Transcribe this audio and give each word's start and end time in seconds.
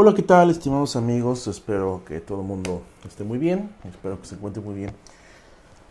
Hola, 0.00 0.14
¿qué 0.14 0.22
tal, 0.22 0.48
estimados 0.48 0.94
amigos? 0.94 1.48
Espero 1.48 2.02
que 2.06 2.20
todo 2.20 2.42
el 2.42 2.46
mundo 2.46 2.82
esté 3.04 3.24
muy 3.24 3.36
bien, 3.36 3.68
espero 3.82 4.20
que 4.20 4.28
se 4.28 4.36
encuentre 4.36 4.62
muy 4.62 4.76
bien. 4.76 4.92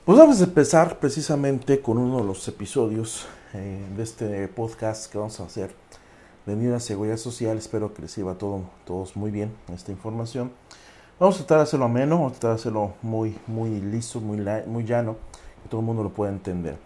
Pues 0.06 0.18
vamos 0.18 0.40
a 0.40 0.46
empezar 0.46 0.98
precisamente 0.98 1.82
con 1.82 1.98
uno 1.98 2.20
de 2.20 2.24
los 2.24 2.48
episodios 2.48 3.26
eh, 3.54 3.86
de 3.98 4.04
este 4.04 4.48
podcast 4.48 5.12
que 5.12 5.18
vamos 5.18 5.38
a 5.42 5.44
hacer 5.44 5.72
de 6.46 6.74
a 6.74 6.80
Seguridad 6.80 7.18
Social. 7.18 7.58
Espero 7.58 7.94
que 7.94 8.02
les 8.02 8.12
sirva 8.12 8.32
a 8.32 8.38
todo, 8.38 8.62
todos 8.86 9.18
muy 9.18 9.30
bien 9.30 9.54
esta 9.74 9.92
información. 9.92 10.54
Vamos 11.20 11.36
a 11.36 11.40
tratar 11.40 11.58
de 11.58 11.64
hacerlo 11.64 11.88
ameno, 11.88 12.16
vamos 12.16 12.32
a 12.32 12.36
tratar 12.36 12.52
de 12.52 12.62
hacerlo 12.62 12.94
muy, 13.02 13.38
muy 13.46 13.82
listo, 13.82 14.22
muy, 14.22 14.40
muy 14.68 14.86
llano, 14.86 15.18
que 15.64 15.68
todo 15.68 15.82
el 15.82 15.86
mundo 15.86 16.02
lo 16.04 16.14
pueda 16.14 16.32
entender. 16.32 16.78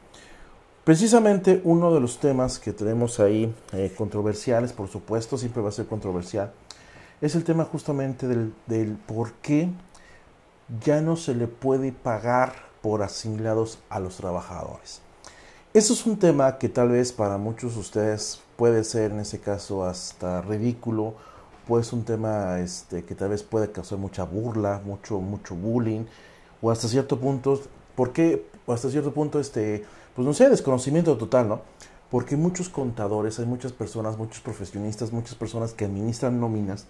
Precisamente 0.84 1.62
uno 1.66 1.94
de 1.94 2.00
los 2.00 2.18
temas 2.18 2.58
que 2.58 2.74
tenemos 2.74 3.20
ahí 3.20 3.54
eh, 3.74 3.94
controversiales, 3.96 4.74
por 4.74 4.88
supuesto, 4.88 5.38
siempre 5.38 5.62
va 5.62 5.70
a 5.70 5.72
ser 5.72 5.86
controversial, 5.86 6.52
es 7.22 7.36
el 7.36 7.44
tema 7.44 7.66
justamente 7.66 8.28
del, 8.28 8.54
del 8.68 8.96
por 8.96 9.34
qué 9.34 9.70
ya 10.84 11.02
no 11.02 11.16
se 11.16 11.36
le 11.36 11.48
puede 11.48 11.92
pagar 11.92 12.54
por 12.82 13.04
asimilados 13.04 13.80
a 13.90 14.00
los 14.00 14.18
trabajadores. 14.18 15.02
Eso 15.74 15.94
es 15.94 16.06
un 16.06 16.18
tema 16.18 16.58
que 16.58 16.68
tal 16.68 16.90
vez 16.90 17.14
para 17.14 17.38
muchos 17.38 17.76
de 17.76 17.80
ustedes 17.80 18.42
puede 18.58 18.84
ser 18.84 19.12
en 19.12 19.20
ese 19.20 19.40
caso 19.40 19.86
hasta 19.86 20.42
ridículo, 20.42 21.14
pues 21.68 21.94
un 21.94 22.04
tema 22.04 22.60
este, 22.60 23.06
que 23.06 23.16
tal 23.16 23.30
vez 23.30 23.44
puede 23.44 23.72
causar 23.72 23.98
mucha 23.98 24.24
burla, 24.24 24.82
mucho, 24.84 25.20
mucho 25.20 25.56
bullying, 25.56 26.06
o 26.62 26.72
hasta 26.72 26.88
cierto 26.88 27.20
punto, 27.20 27.62
¿por 27.96 28.12
qué? 28.12 28.46
O 28.66 28.74
hasta 28.74 28.90
cierto 28.90 29.14
punto, 29.14 29.40
este, 29.40 29.86
pues 30.16 30.26
no 30.28 30.34
sé, 30.34 30.50
desconocimiento 30.50 31.18
total, 31.18 31.48
¿no? 31.48 31.62
Porque 32.10 32.36
muchos 32.36 32.68
contadores, 32.68 33.40
hay 33.40 33.46
muchas 33.46 33.72
personas, 33.72 34.18
muchos 34.18 34.42
profesionistas, 34.42 35.14
muchas 35.14 35.36
personas 35.36 35.74
que 35.74 35.86
administran 35.86 36.40
nóminas, 36.40 36.88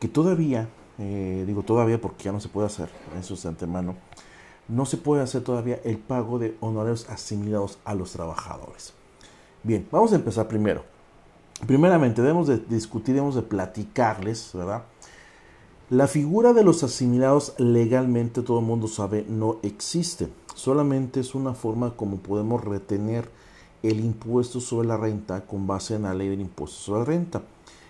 que 0.00 0.08
todavía, 0.08 0.68
eh, 0.98 1.44
digo 1.46 1.62
todavía 1.62 2.00
porque 2.00 2.24
ya 2.24 2.32
no 2.32 2.40
se 2.40 2.48
puede 2.48 2.66
hacer, 2.66 2.88
eso 3.18 3.34
es 3.34 3.42
de 3.42 3.48
antemano, 3.48 3.96
no 4.68 4.86
se 4.86 4.96
puede 4.96 5.22
hacer 5.22 5.42
todavía 5.42 5.80
el 5.84 5.98
pago 5.98 6.38
de 6.38 6.56
honorarios 6.60 7.08
asimilados 7.10 7.78
a 7.84 7.94
los 7.94 8.12
trabajadores. 8.12 8.94
Bien, 9.62 9.86
vamos 9.90 10.12
a 10.12 10.16
empezar 10.16 10.48
primero. 10.48 10.84
Primeramente, 11.66 12.20
debemos 12.20 12.48
de 12.48 12.58
discutir, 12.58 13.14
debemos 13.14 13.34
de 13.34 13.42
platicarles, 13.42 14.50
¿verdad? 14.52 14.84
La 15.90 16.08
figura 16.08 16.52
de 16.52 16.64
los 16.64 16.82
asimilados 16.82 17.54
legalmente, 17.58 18.42
todo 18.42 18.58
el 18.58 18.64
mundo 18.64 18.88
sabe, 18.88 19.24
no 19.28 19.58
existe. 19.62 20.28
Solamente 20.54 21.20
es 21.20 21.34
una 21.34 21.54
forma 21.54 21.96
como 21.96 22.18
podemos 22.18 22.64
retener 22.64 23.28
el 23.82 24.00
impuesto 24.00 24.60
sobre 24.60 24.88
la 24.88 24.96
renta 24.96 25.46
con 25.46 25.66
base 25.66 25.94
en 25.94 26.02
la 26.02 26.14
ley 26.14 26.28
del 26.28 26.40
impuesto 26.40 26.76
sobre 26.76 27.00
la 27.00 27.04
renta. 27.04 27.42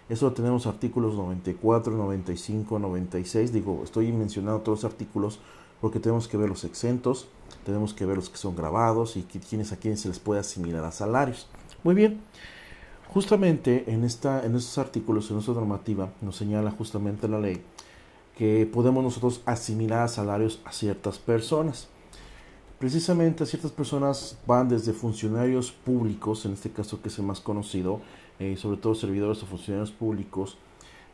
Eso 0.09 0.33
tenemos 0.33 0.67
artículos 0.67 1.15
94, 1.15 1.97
95, 1.97 2.79
96. 2.79 3.53
Digo, 3.53 3.81
estoy 3.85 4.13
mencionando 4.13 4.61
todos 4.61 4.83
los 4.83 4.93
artículos 4.93 5.39
porque 5.81 6.01
tenemos 6.01 6.29
que 6.29 6.37
ver 6.37 6.49
los 6.49 6.65
exentos, 6.65 7.27
tenemos 7.65 7.95
que 7.95 8.07
ver 8.07 8.17
los 8.17 8.31
que 8.31 8.37
son 8.37 8.55
grabados 8.57 9.17
y 9.17 9.23
quiénes 9.23 9.73
a 9.73 9.77
quiénes 9.77 10.01
se 10.01 10.09
les 10.09 10.19
puede 10.19 10.41
asimilar 10.41 10.85
a 10.85 10.93
salarios. 10.93 11.49
Muy 11.83 11.95
bien. 11.95 12.21
Justamente 13.13 13.85
en, 13.93 14.05
esta, 14.05 14.45
en 14.45 14.57
estos 14.57 14.79
artículos, 14.79 15.29
en 15.29 15.35
nuestra 15.35 15.55
normativa, 15.55 16.11
nos 16.21 16.37
señala 16.37 16.71
justamente 16.71 17.29
la 17.29 17.39
ley 17.39 17.63
que 18.37 18.69
podemos 18.71 19.05
nosotros 19.05 19.43
asimilar 19.47 20.03
a 20.03 20.09
salarios 20.09 20.61
a 20.65 20.73
ciertas 20.73 21.19
personas. 21.19 21.89
Precisamente 22.79 23.45
a 23.45 23.47
ciertas 23.47 23.71
personas 23.71 24.37
van 24.47 24.69
desde 24.69 24.93
funcionarios 24.93 25.71
públicos, 25.71 26.45
en 26.45 26.55
este 26.55 26.71
caso 26.71 27.01
que 27.01 27.09
es 27.09 27.19
el 27.19 27.25
más 27.25 27.41
conocido, 27.41 28.01
eh, 28.39 28.57
sobre 28.57 28.79
todo 28.79 28.95
servidores 28.95 29.43
o 29.43 29.47
funcionarios 29.47 29.93
públicos. 29.93 30.59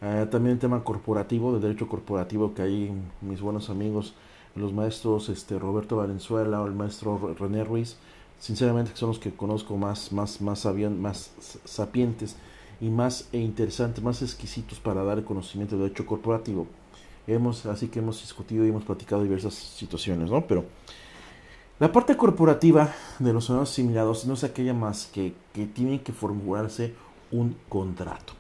Eh, 0.03 0.27
también 0.31 0.55
el 0.55 0.59
tema 0.59 0.83
corporativo, 0.83 1.53
de 1.53 1.61
derecho 1.61 1.89
corporativo, 1.89 2.55
que 2.55 2.63
hay 2.63 2.93
mis 3.21 3.41
buenos 3.41 3.69
amigos, 3.69 4.15
los 4.55 4.73
maestros 4.73 5.29
este, 5.29 5.59
Roberto 5.59 5.97
Valenzuela 5.97 6.61
o 6.63 6.67
el 6.67 6.75
maestro 6.75 7.35
René 7.39 7.65
Ruiz, 7.65 7.97
sinceramente 8.39 8.93
son 8.95 9.11
los 9.11 9.19
que 9.19 9.31
conozco 9.33 9.77
más, 9.77 10.13
más, 10.13 10.41
más, 10.41 10.65
más 10.65 11.33
sapientes 11.65 12.37
y 12.81 12.89
más 12.89 13.29
e 13.33 13.39
interesantes, 13.39 14.03
más 14.03 14.23
exquisitos 14.23 14.81
para 14.81 15.05
dar 15.05 15.23
conocimiento 15.23 15.77
de 15.77 15.83
derecho 15.83 16.07
corporativo. 16.07 16.67
Hemos, 17.27 17.67
así 17.67 17.89
que 17.89 17.99
hemos 17.99 18.23
discutido 18.23 18.65
y 18.65 18.71
hemos 18.71 18.85
platicado 18.85 19.23
diversas 19.23 19.55
situaciones, 19.55 20.31
¿no? 20.31 20.47
Pero 20.47 20.65
la 21.79 21.93
parte 21.93 22.17
corporativa 22.17 22.93
de 23.19 23.33
los 23.33 23.45
sonados 23.45 23.71
asimilados 23.71 24.27
no 24.27 24.35
es 24.35 24.45
aquella 24.45 24.75
más 24.75 25.07
que, 25.07 25.35
que 25.53 25.67
tiene 25.67 26.03
que 26.03 26.13
formularse 26.13 26.95
un 27.31 27.57
contrato. 27.69 28.35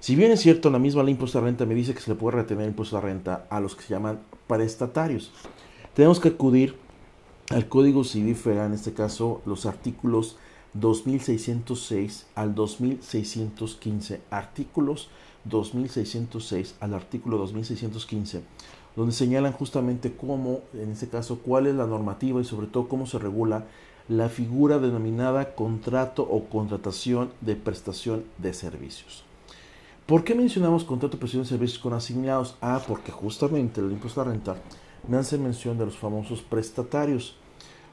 Si 0.00 0.14
bien 0.14 0.30
es 0.30 0.40
cierto, 0.40 0.70
la 0.70 0.78
misma 0.78 1.02
ley 1.02 1.12
impuesto 1.12 1.38
a 1.38 1.42
renta 1.42 1.66
me 1.66 1.74
dice 1.74 1.94
que 1.94 2.00
se 2.00 2.10
le 2.10 2.16
puede 2.16 2.36
retener 2.36 2.68
impuesto 2.68 2.96
a 2.96 3.00
renta 3.00 3.46
a 3.50 3.60
los 3.60 3.74
que 3.74 3.82
se 3.82 3.94
llaman 3.94 4.20
prestatarios. 4.46 5.32
Tenemos 5.94 6.20
que 6.20 6.28
acudir 6.28 6.76
al 7.50 7.68
Código 7.68 8.04
Civil 8.04 8.36
Federal, 8.36 8.66
en 8.66 8.74
este 8.74 8.92
caso 8.92 9.42
los 9.46 9.66
artículos 9.66 10.36
2606 10.74 12.26
al 12.34 12.54
2615, 12.54 14.20
artículos 14.30 15.08
2606 15.44 16.74
al 16.80 16.94
artículo 16.94 17.38
2615, 17.38 18.42
donde 18.94 19.12
señalan 19.12 19.52
justamente 19.52 20.14
cómo, 20.16 20.60
en 20.74 20.90
este 20.90 21.08
caso, 21.08 21.38
cuál 21.38 21.66
es 21.66 21.74
la 21.74 21.86
normativa 21.86 22.40
y 22.40 22.44
sobre 22.44 22.66
todo 22.66 22.88
cómo 22.88 23.06
se 23.06 23.18
regula 23.18 23.66
la 24.08 24.28
figura 24.28 24.78
denominada 24.78 25.54
contrato 25.54 26.22
o 26.22 26.44
contratación 26.44 27.32
de 27.40 27.56
prestación 27.56 28.24
de 28.38 28.54
servicios. 28.54 29.24
¿Por 30.06 30.22
qué 30.22 30.36
mencionamos 30.36 30.84
contrato 30.84 31.16
de 31.16 31.20
prestación 31.20 31.42
de 31.42 31.48
servicios 31.48 31.80
con 31.80 31.92
asignados? 31.92 32.56
Ah, 32.60 32.80
porque 32.86 33.10
justamente 33.10 33.80
el 33.80 33.90
impuesto 33.90 34.20
a 34.20 34.24
la 34.24 34.30
renta 34.30 34.56
me 35.08 35.16
hace 35.16 35.38
mención 35.38 35.76
de 35.78 35.86
los 35.86 35.96
famosos 35.96 36.42
prestatarios. 36.42 37.36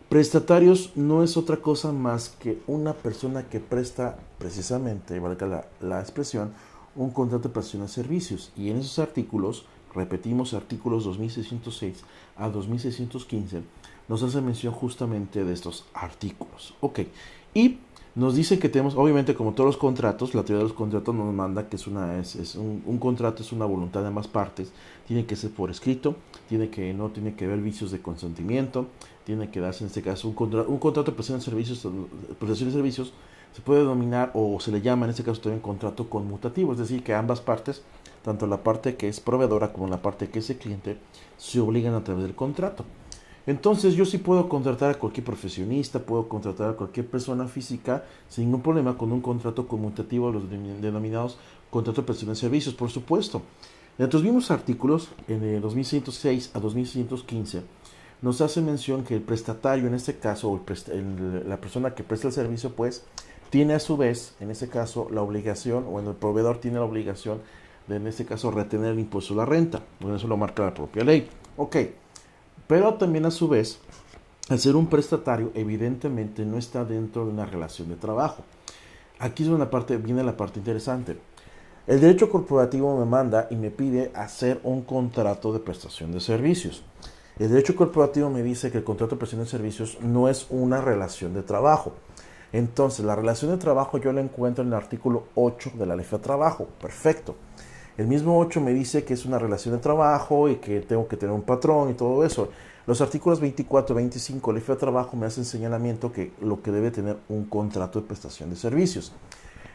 Prestatarios 0.09 0.91
no 0.95 1.23
es 1.23 1.37
otra 1.37 1.57
cosa 1.57 1.91
más 1.91 2.29
que 2.29 2.61
una 2.67 2.93
persona 2.93 3.49
que 3.49 3.59
presta 3.59 4.19
precisamente, 4.37 5.19
valga 5.19 5.47
la, 5.47 5.67
la 5.81 5.99
expresión, 5.99 6.53
un 6.95 7.09
contrato 7.09 7.47
de 7.47 7.53
prestación 7.53 7.81
de 7.81 7.87
servicios. 7.87 8.51
Y 8.55 8.69
en 8.69 8.77
esos 8.77 8.99
artículos, 8.99 9.65
repetimos 9.95 10.53
artículos 10.53 11.05
2606 11.05 12.03
a 12.37 12.49
2615, 12.49 13.63
nos 14.07 14.23
hace 14.23 14.41
mención 14.41 14.73
justamente 14.73 15.43
de 15.43 15.53
estos 15.53 15.85
artículos. 15.93 16.75
Ok, 16.81 17.01
y 17.53 17.77
nos 18.15 18.35
dice 18.35 18.59
que 18.59 18.69
tenemos, 18.69 18.95
obviamente 18.95 19.33
como 19.33 19.53
todos 19.53 19.67
los 19.67 19.77
contratos, 19.77 20.35
la 20.35 20.43
teoría 20.43 20.59
de 20.59 20.69
los 20.69 20.73
contratos 20.73 21.15
nos 21.15 21.33
manda 21.33 21.67
que 21.67 21.77
es 21.77 21.87
una 21.87 22.19
es, 22.19 22.55
un, 22.55 22.99
contrato 22.99 23.41
es 23.41 23.51
una 23.51 23.65
voluntad 23.65 24.01
de 24.01 24.07
ambas 24.07 24.27
partes, 24.27 24.71
tiene 25.07 25.25
que 25.25 25.35
ser 25.35 25.51
por 25.51 25.71
escrito, 25.71 26.15
tiene 26.47 26.69
que 26.69 26.93
no 26.93 27.09
tiene 27.09 27.33
que 27.35 27.45
haber 27.45 27.59
vicios 27.59 27.91
de 27.91 28.01
consentimiento, 28.01 28.87
tiene 29.25 29.49
que 29.49 29.59
darse 29.59 29.83
en 29.83 29.87
este 29.87 30.03
caso 30.03 30.27
un, 30.27 30.35
un 30.37 30.77
contrato 30.77 31.11
de 31.11 31.15
prestación 31.15 31.39
de 31.39 31.45
servicios, 31.45 31.87
prestación 32.39 32.69
de 32.69 32.75
servicios 32.75 33.13
se 33.53 33.61
puede 33.61 33.81
denominar 33.81 34.31
o 34.33 34.59
se 34.59 34.71
le 34.71 34.81
llama 34.81 35.05
en 35.05 35.11
este 35.11 35.23
caso 35.23 35.41
también 35.41 35.61
contrato 35.61 36.09
conmutativo, 36.09 36.73
es 36.73 36.79
decir, 36.79 37.03
que 37.03 37.13
ambas 37.13 37.39
partes, 37.39 37.83
tanto 38.23 38.47
la 38.47 38.63
parte 38.63 38.95
que 38.95 39.07
es 39.07 39.19
proveedora 39.19 39.71
como 39.71 39.87
la 39.87 40.01
parte 40.01 40.29
que 40.29 40.39
es 40.39 40.49
el 40.49 40.57
cliente, 40.57 40.97
se 41.37 41.59
obligan 41.59 41.93
a 41.93 42.03
través 42.03 42.23
del 42.23 42.35
contrato. 42.35 42.83
Entonces 43.45 43.95
yo 43.95 44.05
sí 44.05 44.19
puedo 44.19 44.47
contratar 44.47 44.91
a 44.91 44.93
cualquier 44.95 45.25
profesionista, 45.25 45.99
puedo 45.99 46.29
contratar 46.29 46.69
a 46.69 46.73
cualquier 46.73 47.07
persona 47.07 47.47
física 47.47 48.05
sin 48.29 48.45
ningún 48.45 48.61
problema 48.61 48.97
con 48.97 49.11
un 49.11 49.21
contrato 49.21 49.67
conmutativo, 49.67 50.31
los 50.31 50.49
denominados 50.49 51.37
contrato 51.69 52.01
de 52.01 52.05
prestación 52.05 52.31
de 52.31 52.35
servicios, 52.35 52.75
por 52.75 52.89
supuesto. 52.89 53.41
En 53.97 54.05
otros 54.05 54.23
mismos 54.23 54.49
artículos, 54.51 55.09
en 55.27 55.43
el 55.43 55.61
2106 55.61 56.51
a 56.53 56.59
2115, 56.59 57.63
nos 58.21 58.41
hace 58.41 58.61
mención 58.61 59.03
que 59.03 59.15
el 59.15 59.21
prestatario, 59.21 59.87
en 59.87 59.93
este 59.93 60.17
caso, 60.17 60.49
o 60.49 60.61
la 61.45 61.59
persona 61.59 61.93
que 61.93 62.03
presta 62.03 62.27
el 62.27 62.33
servicio, 62.33 62.73
pues, 62.75 63.03
tiene 63.49 63.73
a 63.73 63.79
su 63.79 63.97
vez, 63.97 64.35
en 64.39 64.49
este 64.49 64.69
caso, 64.69 65.09
la 65.11 65.21
obligación, 65.21 65.85
o 65.91 65.99
el 65.99 66.15
proveedor 66.15 66.59
tiene 66.59 66.77
la 66.77 66.85
obligación 66.85 67.39
de, 67.87 67.97
en 67.97 68.07
este 68.07 68.25
caso, 68.25 68.49
retener 68.49 68.93
el 68.93 68.99
impuesto 68.99 69.33
a 69.33 69.37
la 69.37 69.45
renta. 69.45 69.83
Bueno, 69.99 70.15
eso 70.15 70.27
lo 70.27 70.37
marca 70.37 70.63
la 70.63 70.73
propia 70.73 71.03
ley. 71.03 71.27
Ok, 71.57 71.75
pero 72.67 72.95
también 72.95 73.25
a 73.25 73.31
su 73.31 73.47
vez, 73.47 73.79
al 74.49 74.59
ser 74.59 74.75
un 74.75 74.87
prestatario, 74.87 75.51
evidentemente 75.55 76.45
no 76.45 76.57
está 76.57 76.85
dentro 76.85 77.25
de 77.25 77.31
una 77.31 77.45
relación 77.45 77.89
de 77.89 77.95
trabajo. 77.95 78.43
Aquí 79.19 79.43
es 79.43 79.49
una 79.49 79.69
parte, 79.69 79.97
viene 79.97 80.23
la 80.23 80.35
parte 80.35 80.59
interesante. 80.59 81.17
El 81.87 81.99
derecho 81.99 82.29
corporativo 82.29 82.97
me 82.97 83.05
manda 83.05 83.47
y 83.49 83.55
me 83.55 83.69
pide 83.69 84.11
hacer 84.15 84.59
un 84.63 84.83
contrato 84.83 85.51
de 85.51 85.59
prestación 85.59 86.11
de 86.11 86.19
servicios. 86.19 86.83
El 87.39 87.49
derecho 87.49 87.75
corporativo 87.75 88.29
me 88.29 88.43
dice 88.43 88.71
que 88.71 88.77
el 88.77 88.83
contrato 88.83 89.15
de 89.15 89.19
prestación 89.19 89.43
de 89.43 89.49
servicios 89.49 89.97
no 90.01 90.29
es 90.29 90.47
una 90.49 90.81
relación 90.81 91.33
de 91.33 91.43
trabajo. 91.43 91.93
Entonces, 92.53 93.03
la 93.03 93.15
relación 93.15 93.51
de 93.51 93.57
trabajo 93.57 93.97
yo 93.97 94.13
la 94.13 94.21
encuentro 94.21 94.63
en 94.63 94.69
el 94.69 94.75
artículo 94.75 95.25
8 95.35 95.71
de 95.73 95.85
la 95.87 95.95
ley 95.95 96.05
de 96.09 96.19
trabajo. 96.19 96.67
Perfecto. 96.79 97.35
El 97.95 98.07
mismo 98.07 98.39
8 98.39 98.59
me 98.59 98.73
dice 98.73 99.03
que 99.03 99.13
es 99.13 99.23
una 99.23 99.37
relación 99.37 99.75
de 99.75 99.79
trabajo 99.79 100.49
y 100.49 100.55
que 100.55 100.79
tengo 100.79 101.07
que 101.07 101.15
tener 101.15 101.35
un 101.35 101.43
patrón 101.43 101.91
y 101.91 101.93
todo 101.93 102.25
eso. 102.25 102.49
Los 102.87 103.01
artículos 103.01 103.39
24 103.39 103.93
y 103.93 103.97
25 103.97 104.51
de 104.51 104.53
la 104.53 104.59
ley 104.59 104.67
de 104.67 104.79
trabajo 104.79 105.15
me 105.15 105.27
hacen 105.27 105.45
señalamiento 105.45 106.11
que 106.11 106.31
lo 106.41 106.63
que 106.63 106.71
debe 106.71 106.89
tener 106.89 107.17
un 107.29 107.45
contrato 107.45 108.01
de 108.01 108.07
prestación 108.07 108.49
de 108.49 108.55
servicios. 108.55 109.13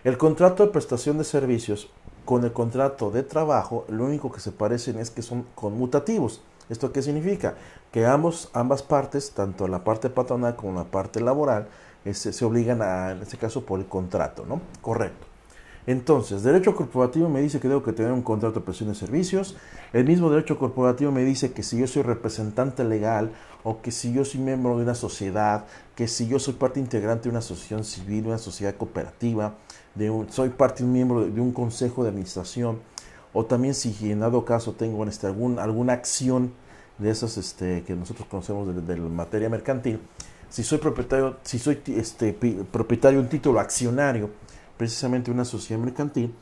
El 0.03 0.19
contrato 0.19 0.67
de 0.67 0.73
prestación 0.73 1.17
de 1.17 1.23
servicios 1.23 1.91
con 2.25 2.43
el 2.43 2.53
contrato 2.53 3.13
de 3.13 3.23
trabajo, 3.23 3.85
lo 3.89 4.05
único 4.05 4.33
que 4.33 4.41
se 4.41 4.51
parecen 4.51 4.99
es 4.99 5.13
que 5.13 5.23
son 5.23 5.47
conmutativos. 5.55 6.43
¿Esto 6.69 6.93
qué 6.93 7.03
significa? 7.03 7.55
Que 7.93 8.05
ambos, 8.05 8.51
ambas 8.53 8.83
partes, 8.83 9.31
tanto 9.31 9.69
la 9.69 9.85
parte 9.85 10.11
patronal 10.11 10.57
como 10.57 10.75
la 10.75 10.91
parte 10.91 11.21
laboral, 11.21 11.69
este, 12.05 12.33
se 12.33 12.45
obligan 12.45 12.83
a, 12.83 13.13
en 13.13 13.23
este 13.23 13.39
caso, 13.39 13.65
por 13.65 13.79
el 13.79 13.87
contrato, 13.87 14.45
¿no? 14.45 14.61
Correcto. 14.83 15.28
Entonces, 15.89 16.43
derecho 16.43 16.77
corporativo 16.77 17.31
me 17.31 17.41
dice 17.41 17.61
que 17.61 17.69
debo 17.69 17.83
que 17.83 17.95
tener 17.95 18.13
un 18.13 18.21
contrato 18.21 18.61
de 18.61 18.67
presión 18.67 18.91
de 18.91 18.95
servicios. 18.95 19.57
El 19.95 20.05
mismo 20.05 20.29
derecho 20.29 20.59
corporativo 20.59 21.11
me 21.11 21.25
dice 21.25 21.53
que 21.53 21.63
si 21.63 21.79
yo 21.79 21.87
soy 21.87 22.03
representante 22.03 22.85
legal 22.85 23.33
o 23.63 23.81
que 23.81 23.91
si 23.91 24.13
yo 24.13 24.23
soy 24.27 24.41
miembro 24.41 24.77
de 24.77 24.83
una 24.83 24.95
sociedad, 24.95 25.65
que 25.97 26.07
si 26.07 26.29
yo 26.29 26.39
soy 26.39 26.53
parte 26.53 26.79
integrante 26.79 27.23
de 27.23 27.31
una 27.31 27.39
asociación 27.39 27.85
civil, 27.85 28.27
una 28.27 28.37
sociedad 28.37 28.75
cooperativa, 28.77 29.55
de 29.95 30.11
un, 30.11 30.31
soy 30.31 30.51
parte 30.51 30.85
un 30.85 30.93
miembro 30.93 31.25
de, 31.25 31.41
un 31.41 31.53
consejo 31.53 32.03
de 32.03 32.11
administración, 32.11 32.81
o 33.33 33.47
también 33.47 33.73
si 33.73 34.13
en 34.13 34.21
dado 34.21 34.45
caso 34.45 34.75
tengo 34.75 35.07
este, 35.07 35.27
algún, 35.27 35.59
alguna 35.59 35.95
acción 35.95 36.53
de 36.99 37.09
esas 37.09 37.39
este, 37.39 37.83
que 37.85 37.95
nosotros 37.95 38.29
conocemos 38.29 38.87
de, 38.87 38.95
la 38.99 39.09
materia 39.09 39.49
mercantil, 39.49 40.01
si 40.51 40.63
soy 40.65 40.77
propietario, 40.77 41.39
si 41.45 41.59
soy 41.59 41.81
este, 41.97 42.35
propietario 42.71 43.21
de 43.21 43.25
un 43.25 43.31
título 43.31 43.59
accionario, 43.59 44.29
precisamente 44.79 45.31
una 45.31 45.45
sociedad 45.45 45.83
mercantil, 45.83 46.35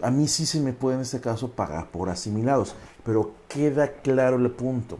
a 0.00 0.10
mí 0.10 0.28
sí 0.28 0.46
se 0.46 0.60
me 0.60 0.72
puede 0.72 0.96
en 0.96 1.02
este 1.02 1.20
caso 1.20 1.50
pagar 1.50 1.90
por 1.90 2.08
asimilados, 2.08 2.74
pero 3.04 3.32
queda 3.48 3.92
claro 3.92 4.36
el 4.36 4.50
punto. 4.50 4.98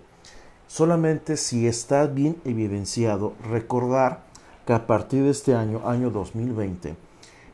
Solamente 0.66 1.37
si 1.37 1.66
está 1.66 2.06
bien 2.06 2.37
evidenciado, 2.44 3.34
recordar 3.48 4.25
que 4.66 4.75
a 4.75 4.87
partir 4.87 5.22
de 5.22 5.31
este 5.31 5.54
año, 5.54 5.88
año 5.88 6.10
2020, 6.10 6.96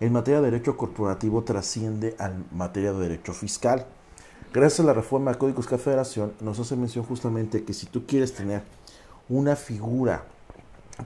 en 0.00 0.12
materia 0.12 0.40
de 0.40 0.50
derecho 0.50 0.76
corporativo 0.76 1.42
trasciende 1.42 2.16
a 2.18 2.30
materia 2.52 2.92
de 2.92 3.00
derecho 3.00 3.32
fiscal. 3.32 3.86
Gracias 4.52 4.80
a 4.80 4.84
la 4.84 4.92
reforma 4.92 5.32
de 5.32 5.38
Códigos 5.38 5.68
de 5.68 5.78
Federación, 5.78 6.32
nos 6.40 6.58
hace 6.58 6.76
mención 6.76 7.04
justamente 7.04 7.64
que 7.64 7.72
si 7.72 7.86
tú 7.86 8.06
quieres 8.06 8.34
tener 8.34 8.62
una 9.28 9.56
figura, 9.56 10.24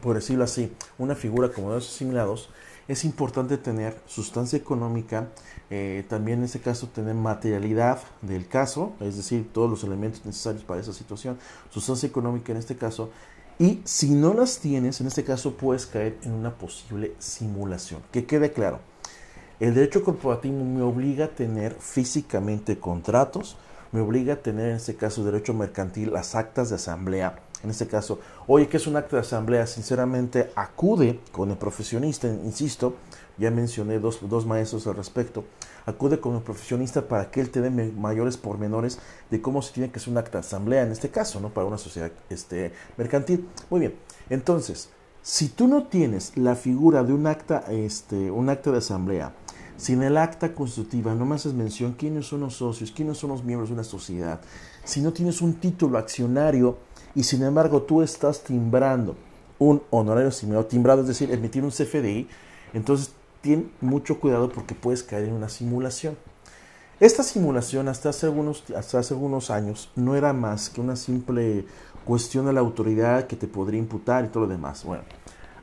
por 0.03 0.15
decirlo 0.17 0.45
así, 0.45 0.73
una 0.99 1.15
figura 1.15 1.51
como 1.51 1.69
de 1.69 1.77
los 1.77 1.89
asimilados, 1.89 2.51
es 2.91 3.05
importante 3.05 3.57
tener 3.57 3.97
sustancia 4.07 4.57
económica, 4.57 5.29
eh, 5.71 6.05
también 6.09 6.41
en 6.41 6.47
este 6.47 6.59
caso 6.59 6.89
tener 6.89 7.15
materialidad 7.15 8.01
del 8.21 8.49
caso, 8.49 8.95
es 8.99 9.17
decir, 9.17 9.49
todos 9.53 9.71
los 9.71 9.85
elementos 9.85 10.27
necesarios 10.27 10.65
para 10.65 10.81
esa 10.81 10.93
situación, 10.93 11.39
sustancia 11.71 12.09
económica 12.09 12.51
en 12.51 12.59
este 12.59 12.75
caso, 12.75 13.11
y 13.61 13.81
si 13.85 14.11
no 14.11 14.35
las 14.35 14.59
tienes, 14.59 15.01
en 15.01 15.07
este 15.07 15.23
caso 15.23 15.57
puedes 15.57 15.87
caer 15.87 16.19
en 16.25 16.33
una 16.33 16.57
posible 16.59 17.15
simulación. 17.21 18.03
Que 18.11 18.25
quede 18.25 18.51
claro, 18.51 18.81
el 19.61 19.73
derecho 19.73 20.03
corporativo 20.03 20.65
me 20.65 20.83
obliga 20.83 21.27
a 21.27 21.29
tener 21.29 21.75
físicamente 21.75 22.81
contratos, 22.81 23.57
me 23.93 24.01
obliga 24.01 24.35
a 24.35 24.43
tener 24.43 24.71
en 24.71 24.77
este 24.77 24.97
caso 24.97 25.25
derecho 25.25 25.55
mercantil 25.55 26.13
las 26.13 26.35
actas 26.35 26.71
de 26.71 26.75
asamblea, 26.75 27.39
en 27.63 27.71
este 27.71 27.87
caso, 27.87 28.19
oye, 28.47 28.69
¿qué 28.69 28.79
es 28.79 28.87
un 28.87 28.97
acta 28.97 29.17
de 29.17 29.23
asamblea? 29.23 29.67
Sinceramente, 29.67 30.51
acude 30.55 31.21
con 31.33 31.51
el 31.51 31.57
profesionista, 31.57 32.27
insisto, 32.29 32.95
ya 33.39 33.51
mencioné 33.51 33.99
dos, 33.99 34.19
dos 34.29 34.47
maestros 34.47 34.87
al 34.87 34.97
respecto, 34.97 35.45
acude 35.87 36.21
con 36.21 36.37
el 36.37 36.43
profesionista 36.43 37.09
para 37.09 37.31
que 37.31 37.41
él 37.41 37.51
te 37.51 37.61
dé 37.61 37.71
mayores 37.71 38.37
pormenores 38.37 38.99
de 39.31 39.41
cómo 39.41 39.63
se 39.63 39.73
tiene 39.73 39.91
que 39.91 39.99
hacer 39.99 40.11
un 40.11 40.19
acta 40.19 40.39
de 40.39 40.47
asamblea, 40.47 40.83
en 40.83 40.93
este 40.93 41.11
caso, 41.11 41.41
¿no? 41.41 41.51
Para 41.51 41.67
una 41.67 41.79
sociedad 41.79 42.11
este, 42.29 42.73
mercantil. 42.97 43.49
Muy 43.69 43.81
bien, 43.81 43.95
entonces, 44.29 44.91
si 45.23 45.49
tú 45.49 45.69
no 45.69 45.85
tienes 45.85 46.37
la 46.37 46.55
figura 46.55 47.03
de 47.03 47.13
un 47.13 47.27
acta, 47.27 47.65
este, 47.69 48.31
un 48.31 48.49
acta 48.49 48.71
de 48.71 48.79
asamblea, 48.79 49.35
sin 49.77 50.03
el 50.03 50.19
acta 50.19 50.55
constitutiva 50.55 51.15
no 51.15 51.25
me 51.25 51.37
haces 51.37 51.55
mención 51.55 51.95
quiénes 51.95 52.27
son 52.27 52.41
los 52.41 52.57
socios, 52.57 52.93
quiénes 52.93 53.17
son 53.17 53.31
los 53.31 53.45
miembros 53.45 53.71
de 53.71 53.75
una 53.75 53.85
sociedad, 53.85 54.41
si 54.85 55.01
no 55.01 55.13
tienes 55.13 55.41
un 55.41 55.55
título 55.55 55.97
accionario 55.97 56.79
y 57.15 57.25
sin 57.25 57.43
embargo 57.43 57.83
tú 57.83 58.03
estás 58.03 58.43
timbrando 58.43 59.17
un 59.59 59.83
honorario 59.91 60.31
similar, 60.31 60.65
timbrado, 60.65 61.03
es 61.03 61.09
decir, 61.09 61.31
emitir 61.31 61.63
un 61.63 61.71
CFDI, 61.71 62.29
entonces 62.73 63.13
ten 63.43 63.71
mucho 63.81 64.19
cuidado 64.19 64.49
porque 64.51 64.75
puedes 64.75 65.03
caer 65.03 65.25
en 65.25 65.35
una 65.35 65.49
simulación. 65.49 66.17
Esta 66.99 67.23
simulación 67.23 67.89
hasta 67.89 68.11
hace 68.11 68.27
algunos, 68.27 68.65
hasta 68.77 68.99
hace 68.99 69.15
algunos 69.15 69.51
años 69.51 69.91
no 69.97 70.17
era 70.17 70.33
más 70.33 70.69
que 70.69 70.81
una 70.81 70.97
simple 70.97 71.65
cuestión 72.05 72.47
de 72.47 72.53
la 72.53 72.61
autoridad 72.61 73.27
que 73.27 73.37
te 73.37 73.47
podría 73.47 73.79
imputar 73.79 74.25
y 74.25 74.29
todo 74.29 74.45
lo 74.45 74.49
demás. 74.49 74.85
Bueno, 74.85 75.05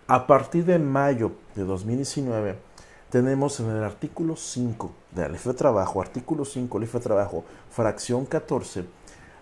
a 0.08 0.26
partir 0.26 0.66
de 0.66 0.80
mayo 0.80 1.34
de 1.56 1.64
2019 1.64 2.58
tenemos 3.10 3.60
en 3.60 3.70
el 3.70 3.84
artículo 3.84 4.36
5 4.36 4.92
de 5.12 5.30
la 5.30 5.38
de 5.38 5.54
trabajo, 5.54 6.02
artículo 6.02 6.44
5 6.44 6.80
ley 6.80 6.90
de 6.92 7.00
trabajo, 7.00 7.46
fracción 7.70 8.26
14, 8.26 8.86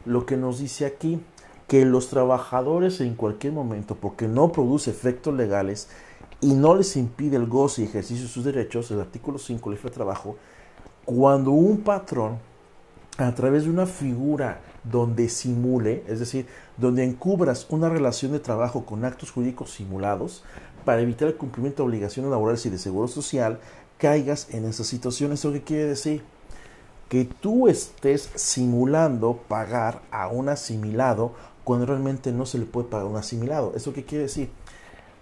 lo 0.06 0.26
que 0.26 0.38
nos 0.38 0.60
dice 0.60 0.86
aquí 0.86 1.22
que 1.68 1.86
los 1.86 2.10
trabajadores 2.10 3.02
en 3.02 3.16
cualquier 3.16 3.54
momento, 3.54 3.96
porque 3.96 4.28
no 4.28 4.52
produce 4.52 4.92
efectos 4.92 5.34
legales 5.34 5.88
y 6.42 6.54
no 6.54 6.76
les 6.76 6.96
impide 6.96 7.38
el 7.38 7.48
goce 7.48 7.82
y 7.82 7.86
ejercicio 7.86 8.26
de 8.26 8.32
sus 8.32 8.44
derechos, 8.46 8.92
el 8.92 9.00
artículo 9.00 9.38
5 9.40 9.72
de 9.72 9.78
de 9.78 9.90
trabajo, 9.90 10.38
cuando 11.06 11.52
un 11.52 11.82
patrón, 11.82 12.38
a 13.18 13.34
través 13.34 13.64
de 13.64 13.70
una 13.70 13.86
figura 13.86 14.60
donde 14.84 15.30
simule, 15.30 16.04
es 16.08 16.20
decir, 16.20 16.46
donde 16.78 17.04
encubras 17.04 17.66
una 17.70 17.90
relación 17.90 18.32
de 18.32 18.40
trabajo 18.40 18.86
con 18.86 19.06
actos 19.06 19.32
jurídicos 19.32 19.72
simulados, 19.72 20.44
para 20.84 21.02
evitar 21.02 21.28
el 21.28 21.36
cumplimiento 21.36 21.82
de 21.82 21.90
obligaciones 21.90 22.30
laborales 22.30 22.66
y 22.66 22.70
de 22.70 22.78
seguro 22.78 23.08
social, 23.08 23.60
caigas 23.98 24.48
en 24.52 24.66
esa 24.66 24.84
situación. 24.84 25.32
¿Eso 25.32 25.52
qué 25.52 25.64
quiere 25.64 25.86
decir? 25.86 26.22
Que 27.10 27.26
tú 27.26 27.68
estés 27.68 28.30
simulando 28.36 29.40
pagar 29.48 30.02
a 30.12 30.28
un 30.28 30.50
asimilado 30.50 31.34
cuando 31.66 31.88
realmente 31.88 32.32
no 32.32 32.46
se 32.46 32.60
le 32.60 32.66
puede 32.66 32.88
pagar 32.88 33.08
un 33.08 33.18
asimilado. 33.18 33.74
¿Eso 33.76 33.92
qué 33.92 34.06
quiere 34.06 34.26
decir? 34.26 34.50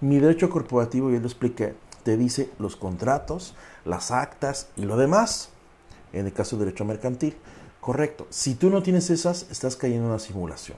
Mi 0.01 0.19
derecho 0.19 0.49
corporativo, 0.49 1.09
ya 1.09 1.19
lo 1.19 1.25
expliqué, 1.25 1.73
te 2.03 2.17
dice 2.17 2.51
los 2.59 2.75
contratos, 2.75 3.55
las 3.85 4.11
actas 4.11 4.67
y 4.75 4.83
lo 4.83 4.97
demás. 4.97 5.49
En 6.11 6.27
el 6.27 6.33
caso 6.33 6.57
de 6.57 6.65
derecho 6.65 6.85
mercantil, 6.85 7.35
correcto. 7.79 8.27
Si 8.29 8.53
tú 8.53 8.69
no 8.69 8.83
tienes 8.83 9.09
esas, 9.09 9.47
estás 9.49 9.75
cayendo 9.75 10.03
en 10.03 10.09
una 10.11 10.19
simulación. 10.19 10.77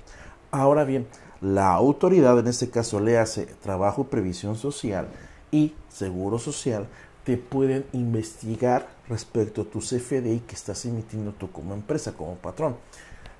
Ahora 0.51 0.85
bien, 0.85 1.07
la 1.41 1.73
autoridad, 1.73 2.39
en 2.39 2.47
este 2.47 2.69
caso 2.69 2.99
le 2.99 3.17
hace 3.17 3.47
trabajo, 3.47 4.05
previsión 4.05 4.55
social 4.55 5.07
y 5.51 5.73
seguro 5.89 6.37
social, 6.39 6.87
te 7.23 7.37
pueden 7.37 7.85
investigar 7.91 8.87
respecto 9.09 9.63
a 9.63 9.65
tu 9.65 9.79
CFDI 9.79 10.41
que 10.41 10.55
estás 10.55 10.85
emitiendo 10.85 11.31
tú 11.33 11.51
como 11.51 11.73
empresa, 11.73 12.13
como 12.13 12.35
patrón. 12.35 12.77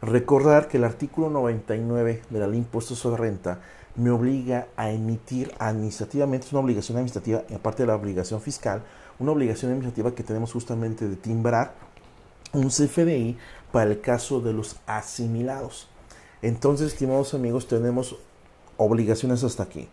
Recordar 0.02 0.68
que 0.68 0.78
el 0.78 0.84
artículo 0.84 1.30
99 1.30 2.22
de 2.30 2.40
la 2.40 2.48
ley 2.48 2.60
impuesto 2.60 2.96
sobre 2.96 3.24
renta 3.24 3.60
me 3.96 4.12
obliga 4.12 4.68
a 4.76 4.92
emitir 4.92 5.54
administrativamente, 5.58 6.48
es 6.48 6.54
una 6.54 6.62
obligación 6.62 6.98
administrativa, 6.98 7.44
aparte 7.56 7.84
de 7.84 7.88
la 7.88 7.96
obligación 7.96 8.42
fiscal, 8.42 8.84
una 9.20 9.32
obligación 9.32 9.72
administrativa 9.72 10.14
que 10.14 10.24
tenemos 10.24 10.52
justamente 10.52 11.08
de 11.08 11.16
timbrar 11.16 11.74
un 12.52 12.68
CFDI 12.68 13.38
para 13.72 13.90
el 13.90 14.02
caso 14.02 14.42
de 14.42 14.54
los 14.54 14.78
asimilados. 14.86 15.88
Entonces, 16.42 16.92
estimados 16.92 17.34
amigos, 17.34 17.68
tenemos 17.68 18.18
obligaciones 18.78 19.44
hasta 19.44 19.64
aquí. 19.64 19.88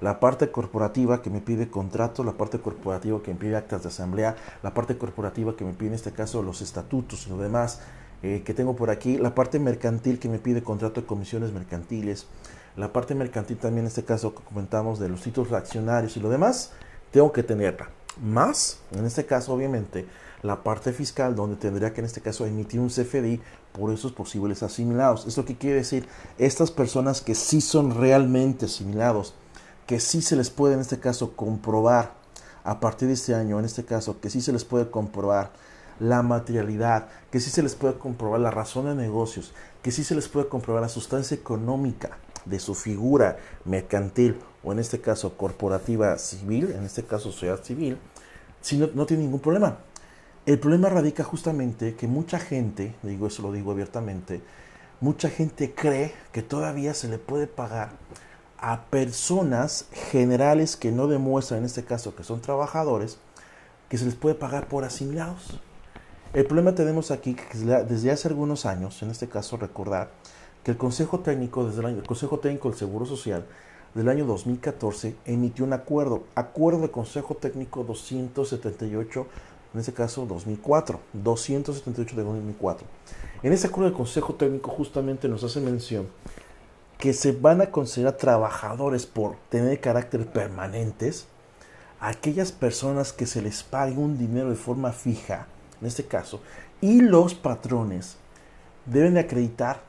La 0.00 0.20
parte 0.20 0.52
corporativa 0.52 1.22
que 1.22 1.30
me 1.30 1.40
pide 1.40 1.68
contrato, 1.68 2.22
la 2.22 2.32
parte 2.32 2.60
corporativa 2.60 3.20
que 3.20 3.32
me 3.32 3.40
pide 3.40 3.56
actas 3.56 3.82
de 3.82 3.88
asamblea, 3.88 4.36
la 4.62 4.72
parte 4.72 4.96
corporativa 4.96 5.56
que 5.56 5.64
me 5.64 5.72
pide 5.72 5.88
en 5.88 5.94
este 5.94 6.12
caso 6.12 6.42
los 6.42 6.62
estatutos 6.62 7.26
y 7.26 7.30
lo 7.30 7.38
demás, 7.38 7.80
eh, 8.22 8.42
que 8.44 8.54
tengo 8.54 8.74
por 8.76 8.90
aquí, 8.90 9.16
la 9.16 9.34
parte 9.34 9.58
mercantil 9.58 10.18
que 10.18 10.28
me 10.28 10.38
pide 10.38 10.62
contrato 10.62 11.00
de 11.00 11.06
comisiones 11.06 11.52
mercantiles, 11.52 12.26
la 12.76 12.92
parte 12.92 13.14
mercantil 13.14 13.58
también 13.58 13.84
en 13.84 13.88
este 13.88 14.04
caso 14.04 14.34
que 14.34 14.42
comentamos 14.42 14.98
de 14.98 15.08
los 15.08 15.22
títulos 15.22 15.52
accionarios 15.52 16.16
y 16.16 16.20
lo 16.20 16.30
demás, 16.30 16.72
tengo 17.10 17.32
que 17.32 17.42
tenerla. 17.42 17.90
Más, 18.22 18.78
en 18.92 19.04
este 19.04 19.26
caso 19.26 19.52
obviamente, 19.52 20.06
la 20.42 20.62
parte 20.62 20.92
fiscal 20.92 21.34
donde 21.34 21.56
tendría 21.56 21.92
que 21.92 22.00
en 22.00 22.06
este 22.06 22.20
caso 22.20 22.46
emitir 22.46 22.80
un 22.80 22.88
CFDI 22.88 23.40
por 23.72 23.92
esos 23.92 24.12
posibles 24.12 24.62
asimilados. 24.62 25.26
¿Esto 25.26 25.44
qué 25.44 25.56
quiere 25.56 25.76
decir? 25.76 26.06
Estas 26.38 26.70
personas 26.70 27.20
que 27.20 27.34
sí 27.34 27.60
son 27.60 27.94
realmente 27.94 28.66
asimilados, 28.66 29.34
que 29.86 30.00
sí 30.00 30.22
se 30.22 30.36
les 30.36 30.50
puede 30.50 30.74
en 30.74 30.80
este 30.80 30.98
caso 31.00 31.36
comprobar 31.36 32.14
a 32.64 32.80
partir 32.80 33.08
de 33.08 33.14
este 33.14 33.34
año, 33.34 33.58
en 33.58 33.64
este 33.64 33.84
caso, 33.84 34.20
que 34.20 34.30
sí 34.30 34.40
se 34.40 34.52
les 34.52 34.64
puede 34.64 34.90
comprobar 34.90 35.52
la 36.00 36.22
materialidad, 36.22 37.08
que 37.30 37.40
sí 37.40 37.50
se 37.50 37.62
les 37.62 37.74
puede 37.74 37.98
comprobar 37.98 38.40
la 38.40 38.50
razón 38.50 38.86
de 38.86 38.94
negocios, 38.94 39.52
que 39.82 39.90
sí 39.90 40.04
se 40.04 40.14
les 40.14 40.28
puede 40.28 40.48
comprobar 40.48 40.82
la 40.82 40.88
sustancia 40.88 41.34
económica 41.34 42.18
de 42.44 42.58
su 42.60 42.74
figura 42.74 43.38
mercantil 43.64 44.38
o 44.62 44.72
en 44.72 44.78
este 44.78 45.00
caso 45.00 45.36
corporativa 45.36 46.16
civil, 46.18 46.72
en 46.76 46.84
este 46.84 47.04
caso 47.04 47.32
sociedad 47.32 47.62
civil, 47.62 47.98
si 48.60 48.76
no, 48.76 48.88
no 48.94 49.06
tiene 49.06 49.24
ningún 49.24 49.40
problema. 49.40 49.78
El 50.46 50.58
problema 50.58 50.88
radica 50.88 51.24
justamente 51.24 51.94
que 51.94 52.06
mucha 52.06 52.38
gente, 52.38 52.94
digo 53.02 53.26
eso 53.26 53.42
lo 53.42 53.52
digo 53.52 53.72
abiertamente, 53.72 54.40
mucha 55.00 55.28
gente 55.28 55.74
cree 55.74 56.14
que 56.32 56.42
todavía 56.42 56.94
se 56.94 57.08
le 57.08 57.18
puede 57.18 57.46
pagar 57.46 57.90
a 58.58 58.86
personas 58.86 59.86
generales 60.10 60.76
que 60.76 60.90
no 60.90 61.06
demuestran 61.06 61.60
en 61.60 61.66
este 61.66 61.84
caso 61.84 62.16
que 62.16 62.24
son 62.24 62.40
trabajadores, 62.40 63.18
que 63.88 63.98
se 63.98 64.04
les 64.04 64.14
puede 64.14 64.34
pagar 64.34 64.68
por 64.68 64.84
asimilados. 64.84 65.60
El 66.34 66.44
problema 66.44 66.74
tenemos 66.74 67.10
aquí 67.10 67.34
que 67.34 67.58
desde 67.58 68.10
hace 68.10 68.28
algunos 68.28 68.66
años, 68.66 69.02
en 69.02 69.10
este 69.10 69.28
caso 69.28 69.56
recordar, 69.56 70.10
que 70.62 70.70
el 70.70 70.76
Consejo 70.76 71.20
Técnico, 71.20 71.66
desde 71.66 71.80
el, 71.80 71.86
año, 71.86 71.96
el 71.98 72.06
Consejo 72.06 72.38
Técnico 72.38 72.68
del 72.68 72.78
Seguro 72.78 73.06
Social, 73.06 73.46
del 73.94 74.10
año 74.10 74.26
2014, 74.26 75.16
emitió 75.24 75.64
un 75.64 75.72
acuerdo, 75.72 76.24
acuerdo 76.34 76.82
de 76.82 76.90
Consejo 76.90 77.34
Técnico 77.34 77.82
278, 77.82 79.26
en 79.72 79.80
este 79.80 79.94
caso 79.94 80.26
2004, 80.26 81.00
278 81.14 82.16
de 82.16 82.22
2004. 82.22 82.86
En 83.42 83.54
ese 83.54 83.68
acuerdo 83.68 83.86
del 83.86 83.96
Consejo 83.96 84.34
Técnico 84.34 84.70
justamente 84.70 85.28
nos 85.28 85.42
hace 85.44 85.60
mención 85.60 86.08
que 86.98 87.14
se 87.14 87.32
van 87.32 87.62
a 87.62 87.70
considerar 87.70 88.18
trabajadores 88.18 89.06
por 89.06 89.36
tener 89.48 89.80
carácter 89.80 90.26
permanentes 90.26 91.26
aquellas 92.00 92.52
personas 92.52 93.14
que 93.14 93.24
se 93.24 93.40
les 93.40 93.62
pague 93.62 93.96
un 93.96 94.18
dinero 94.18 94.50
de 94.50 94.56
forma 94.56 94.92
fija, 94.92 95.46
en 95.80 95.86
este 95.86 96.04
caso, 96.04 96.40
y 96.80 97.00
los 97.00 97.34
patrones 97.34 98.16
deben 98.86 99.18
acreditar 99.18 99.82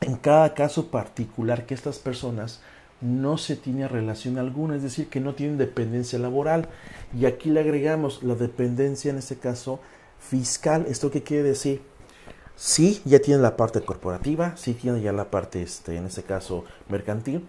en 0.00 0.16
cada 0.16 0.54
caso 0.54 0.90
particular 0.90 1.66
que 1.66 1.74
estas 1.74 1.98
personas 1.98 2.60
no 3.00 3.38
se 3.38 3.56
tiene 3.56 3.88
relación 3.88 4.38
alguna, 4.38 4.76
es 4.76 4.82
decir, 4.82 5.08
que 5.08 5.20
no 5.20 5.34
tienen 5.34 5.58
dependencia 5.58 6.18
laboral. 6.18 6.68
Y 7.16 7.26
aquí 7.26 7.50
le 7.50 7.60
agregamos 7.60 8.22
la 8.22 8.34
dependencia, 8.34 9.10
en 9.10 9.18
este 9.18 9.36
caso, 9.36 9.80
fiscal. 10.18 10.86
¿Esto 10.88 11.10
qué 11.10 11.22
quiere 11.22 11.44
decir? 11.44 11.82
Sí, 12.56 13.00
ya 13.04 13.20
tienen 13.20 13.42
la 13.42 13.56
parte 13.56 13.80
corporativa, 13.82 14.56
sí 14.56 14.74
tienen 14.74 15.00
ya 15.00 15.12
la 15.12 15.30
parte, 15.30 15.62
este, 15.62 15.96
en 15.96 16.06
este 16.06 16.24
caso, 16.24 16.64
mercantil, 16.88 17.46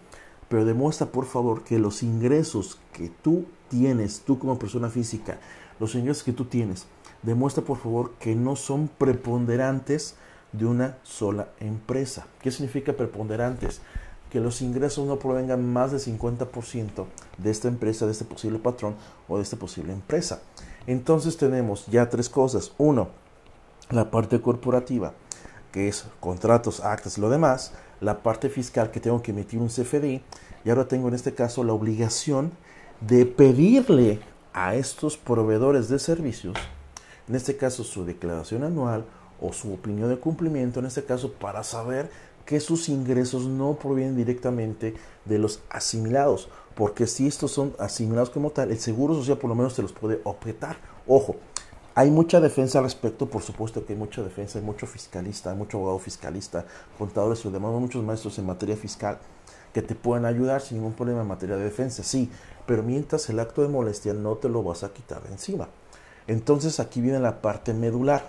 pero 0.49 0.65
demuestra, 0.65 1.07
por 1.07 1.25
favor, 1.25 1.63
que 1.63 1.79
los 1.79 2.03
ingresos 2.03 2.79
que 2.93 3.09
tú 3.23 3.45
tienes, 3.69 4.21
tú 4.21 4.38
como 4.38 4.59
persona 4.59 4.89
física, 4.89 5.39
los 5.79 5.95
ingresos 5.95 6.23
que 6.23 6.33
tú 6.33 6.45
tienes, 6.45 6.85
demuestra, 7.23 7.63
por 7.63 7.77
favor, 7.77 8.11
que 8.19 8.35
no 8.35 8.55
son 8.55 8.88
preponderantes 8.88 10.15
de 10.51 10.65
una 10.65 10.97
sola 11.03 11.49
empresa. 11.59 12.27
¿Qué 12.41 12.51
significa 12.51 12.93
preponderantes? 12.93 13.81
Que 14.29 14.39
los 14.39 14.61
ingresos 14.61 15.07
no 15.07 15.17
provengan 15.17 15.71
más 15.71 15.91
del 15.91 16.01
50% 16.01 17.05
de 17.38 17.51
esta 17.51 17.67
empresa, 17.67 18.05
de 18.05 18.11
este 18.11 18.25
posible 18.25 18.59
patrón 18.59 18.95
o 19.27 19.38
de 19.38 19.43
esta 19.43 19.57
posible 19.57 19.93
empresa. 19.93 20.41
Entonces 20.88 21.38
tenemos 21.38 21.85
ya 21.88 22.09
tres 22.09 22.29
cosas. 22.29 22.71
Uno, 22.77 23.09
la 23.89 24.11
parte 24.11 24.41
corporativa, 24.41 25.13
que 25.71 25.88
es 25.88 26.05
contratos, 26.19 26.79
actas 26.81 27.17
y 27.17 27.21
lo 27.21 27.29
demás. 27.29 27.73
La 28.01 28.23
parte 28.23 28.49
fiscal, 28.49 28.91
que 28.91 28.99
tengo 28.99 29.21
que 29.21 29.31
emitir 29.31 29.59
un 29.59 29.67
CFDI. 29.67 30.23
Y 30.63 30.69
ahora 30.69 30.88
tengo 30.88 31.07
en 31.07 31.13
este 31.13 31.33
caso 31.33 31.63
la 31.63 31.73
obligación 31.73 32.51
de 33.01 33.25
pedirle 33.25 34.19
a 34.53 34.75
estos 34.75 35.17
proveedores 35.17 35.89
de 35.89 35.99
servicios, 35.99 36.57
en 37.29 37.36
este 37.36 37.55
caso 37.55 37.83
su 37.83 38.05
declaración 38.05 38.63
anual 38.63 39.05
o 39.39 39.53
su 39.53 39.71
opinión 39.71 40.09
de 40.09 40.19
cumplimiento, 40.19 40.79
en 40.79 40.88
este 40.88 41.05
caso 41.05 41.31
para 41.33 41.63
saber 41.63 42.09
que 42.45 42.59
sus 42.59 42.89
ingresos 42.89 43.45
no 43.45 43.75
provienen 43.75 44.17
directamente 44.17 44.95
de 45.25 45.38
los 45.38 45.62
asimilados, 45.69 46.50
porque 46.74 47.05
si 47.05 47.27
estos 47.27 47.51
son 47.51 47.75
asimilados 47.77 48.31
como 48.31 48.50
tal, 48.50 48.71
el 48.71 48.79
Seguro 48.79 49.13
Social 49.13 49.38
por 49.38 49.50
lo 49.50 49.55
menos 49.55 49.74
se 49.74 49.83
los 49.83 49.93
puede 49.93 50.19
objetar. 50.24 50.77
Ojo, 51.07 51.36
hay 51.93 52.09
mucha 52.09 52.39
defensa 52.39 52.79
al 52.79 52.86
respecto, 52.86 53.29
por 53.29 53.43
supuesto 53.43 53.86
que 53.86 53.93
hay 53.93 54.00
mucha 54.00 54.24
defensa, 54.24 54.57
hay 54.57 54.65
mucho 54.65 54.88
fiscalista, 54.88 55.51
hay 55.51 55.57
mucho 55.57 55.77
abogado 55.77 56.00
fiscalista, 56.00 56.65
contadores 56.98 57.45
y 57.45 57.50
demás, 57.50 57.71
muchos 57.74 58.03
maestros 58.03 58.39
en 58.39 58.48
materia 58.48 58.75
fiscal 58.75 59.19
que 59.74 59.83
te 59.83 59.93
pueden 59.93 60.25
ayudar 60.25 60.62
sin 60.62 60.77
ningún 60.77 60.93
problema 60.93 61.21
en 61.21 61.27
materia 61.27 61.55
de 61.55 61.63
defensa, 61.63 62.01
sí, 62.01 62.31
pero 62.65 62.81
mientras 62.81 63.29
el 63.29 63.39
acto 63.39 63.62
de 63.62 63.67
molestia 63.67 64.13
no 64.13 64.36
te 64.38 64.50
lo 64.50 64.63
vas 64.63 64.83
a 64.83 64.93
quitar 64.93 65.21
de 65.21 65.31
encima. 65.31 65.69
Entonces 66.29 66.79
aquí 66.79 67.01
viene 67.01 67.19
la 67.19 67.41
parte 67.41 67.74
medular. 67.74 68.24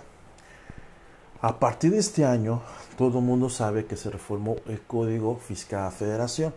A 1.39 1.59
partir 1.59 1.91
de 1.91 1.99
este 1.99 2.25
año, 2.25 2.63
todo 2.97 3.19
el 3.19 3.25
mundo 3.25 3.47
sabe 3.47 3.85
que 3.85 3.95
se 3.95 4.09
reformó 4.09 4.55
el 4.65 4.81
Código 4.81 5.37
Fiscal 5.37 5.91
de 5.91 5.95
Federación. 5.97 6.53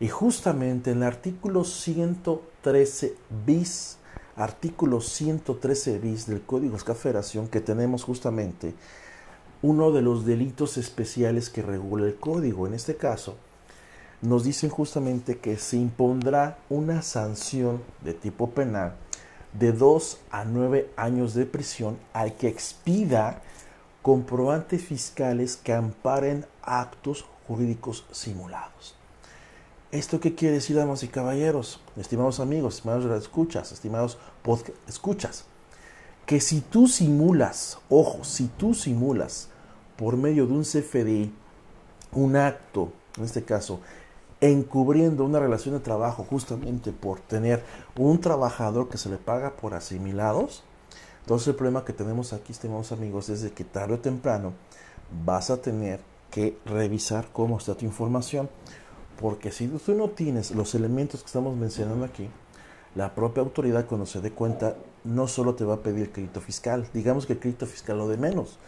Y 0.00 0.08
justamente 0.08 0.90
en 0.90 0.96
el 0.98 1.02
artículo 1.04 1.62
113 1.62 3.14
bis, 3.46 3.98
artículo 4.34 5.00
113 5.00 6.00
bis 6.00 6.26
del 6.26 6.42
Código 6.42 6.74
Fiscal 6.74 6.96
de 6.96 7.00
Federación, 7.00 7.46
que 7.46 7.60
tenemos 7.60 8.02
justamente 8.02 8.74
uno 9.62 9.92
de 9.92 10.02
los 10.02 10.26
delitos 10.26 10.76
especiales 10.76 11.50
que 11.50 11.62
regula 11.62 12.06
el 12.06 12.16
código. 12.16 12.66
En 12.66 12.74
este 12.74 12.96
caso, 12.96 13.36
nos 14.22 14.42
dicen 14.42 14.70
justamente 14.70 15.38
que 15.38 15.56
se 15.56 15.76
impondrá 15.76 16.58
una 16.68 17.02
sanción 17.02 17.80
de 18.00 18.12
tipo 18.12 18.50
penal 18.50 18.96
de 19.52 19.72
2 19.72 20.18
a 20.30 20.44
9 20.44 20.90
años 20.96 21.34
de 21.34 21.46
prisión 21.46 21.98
al 22.12 22.36
que 22.36 22.48
expida 22.48 23.42
comprobantes 24.02 24.82
fiscales 24.82 25.56
que 25.56 25.72
amparen 25.72 26.46
actos 26.62 27.24
jurídicos 27.46 28.04
simulados. 28.10 28.94
¿Esto 29.90 30.20
qué 30.20 30.34
quiere 30.34 30.54
decir, 30.54 30.76
damas 30.76 31.02
y 31.02 31.08
caballeros? 31.08 31.80
Estimados 31.96 32.40
amigos, 32.40 32.76
estimados 32.76 33.22
escuchas, 33.22 33.72
estimados 33.72 34.18
escuchas, 34.88 35.44
que 36.24 36.40
si 36.40 36.62
tú 36.62 36.88
simulas, 36.88 37.78
ojo, 37.90 38.24
si 38.24 38.46
tú 38.46 38.74
simulas 38.74 39.48
por 39.96 40.16
medio 40.16 40.46
de 40.46 40.52
un 40.54 40.64
CFDI 40.64 41.32
un 42.12 42.36
acto, 42.36 42.92
en 43.16 43.24
este 43.24 43.42
caso, 43.42 43.80
encubriendo 44.42 45.24
una 45.24 45.38
relación 45.38 45.74
de 45.74 45.80
trabajo 45.80 46.26
justamente 46.28 46.92
por 46.92 47.20
tener 47.20 47.64
un 47.96 48.20
trabajador 48.20 48.88
que 48.88 48.98
se 48.98 49.08
le 49.08 49.16
paga 49.16 49.56
por 49.56 49.72
asimilados, 49.72 50.64
entonces 51.20 51.48
el 51.48 51.54
problema 51.54 51.84
que 51.84 51.92
tenemos 51.92 52.32
aquí, 52.32 52.52
estimados 52.52 52.92
amigos, 52.92 53.28
es 53.28 53.40
de 53.42 53.52
que 53.52 53.64
tarde 53.64 53.94
o 53.94 53.98
temprano 54.00 54.52
vas 55.24 55.50
a 55.50 55.62
tener 55.62 56.00
que 56.30 56.58
revisar 56.66 57.28
cómo 57.32 57.58
está 57.58 57.76
tu 57.76 57.84
información. 57.84 58.50
Porque 59.20 59.52
si 59.52 59.68
tú 59.68 59.94
no 59.94 60.08
tienes 60.08 60.50
los 60.50 60.74
elementos 60.74 61.20
que 61.20 61.26
estamos 61.26 61.56
mencionando 61.56 62.04
aquí, 62.04 62.28
la 62.96 63.14
propia 63.14 63.42
autoridad 63.42 63.86
cuando 63.86 64.06
se 64.06 64.20
dé 64.20 64.32
cuenta 64.32 64.74
no 65.04 65.28
solo 65.28 65.54
te 65.54 65.64
va 65.64 65.74
a 65.74 65.82
pedir 65.82 66.10
crédito 66.10 66.40
fiscal, 66.40 66.88
digamos 66.92 67.26
que 67.26 67.34
el 67.34 67.38
crédito 67.38 67.66
fiscal 67.66 67.98
lo 67.98 68.08
de 68.08 68.16
menos, 68.16 68.58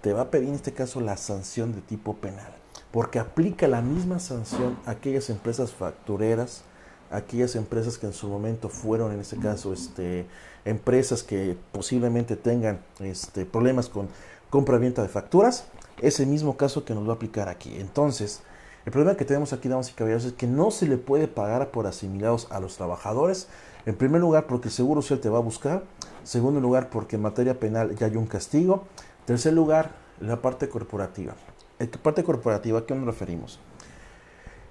te 0.00 0.12
va 0.12 0.22
a 0.22 0.30
pedir 0.30 0.48
en 0.50 0.54
este 0.54 0.72
caso 0.72 1.00
la 1.00 1.16
sanción 1.16 1.74
de 1.74 1.80
tipo 1.80 2.14
penal, 2.14 2.54
porque 2.92 3.18
aplica 3.18 3.68
la 3.68 3.82
misma 3.82 4.18
sanción 4.18 4.78
a 4.86 4.92
aquellas 4.92 5.30
empresas 5.30 5.72
factureras, 5.72 6.62
aquellas 7.10 7.56
empresas 7.56 7.98
que 7.98 8.06
en 8.06 8.12
su 8.12 8.28
momento 8.28 8.68
fueron, 8.68 9.12
en 9.12 9.20
este 9.20 9.36
caso, 9.36 9.72
este, 9.72 10.26
empresas 10.64 11.22
que 11.22 11.56
posiblemente 11.72 12.36
tengan 12.36 12.80
este, 13.00 13.44
problemas 13.44 13.88
con 13.88 14.08
compra-venta 14.50 15.02
de 15.02 15.08
facturas, 15.08 15.64
es 16.00 16.20
el 16.20 16.26
mismo 16.26 16.56
caso 16.56 16.84
que 16.84 16.94
nos 16.94 17.06
va 17.06 17.12
a 17.12 17.16
aplicar 17.16 17.48
aquí. 17.48 17.74
Entonces, 17.78 18.40
el 18.86 18.92
problema 18.92 19.16
que 19.16 19.24
tenemos 19.24 19.52
aquí, 19.52 19.68
damas 19.68 19.90
y 19.90 19.92
caballeros, 19.92 20.24
es 20.24 20.32
que 20.32 20.46
no 20.46 20.70
se 20.70 20.86
le 20.86 20.96
puede 20.96 21.28
pagar 21.28 21.70
por 21.70 21.86
asimilados 21.86 22.46
a 22.50 22.60
los 22.60 22.76
trabajadores. 22.76 23.48
En 23.84 23.96
primer 23.96 24.20
lugar, 24.20 24.46
porque 24.46 24.70
seguro 24.70 25.02
social 25.02 25.20
te 25.20 25.28
va 25.28 25.38
a 25.38 25.42
buscar. 25.42 25.82
Segundo 26.24 26.60
lugar, 26.60 26.88
porque 26.88 27.16
en 27.16 27.22
materia 27.22 27.58
penal 27.58 27.94
ya 27.96 28.06
hay 28.06 28.16
un 28.16 28.26
castigo. 28.26 28.84
Tercer 29.26 29.52
lugar, 29.52 29.90
la 30.20 30.40
parte 30.40 30.68
corporativa. 30.68 31.34
¿En 31.78 31.88
parte 31.88 32.24
corporativa 32.24 32.80
a 32.80 32.86
qué 32.86 32.94
nos 32.94 33.06
referimos? 33.06 33.60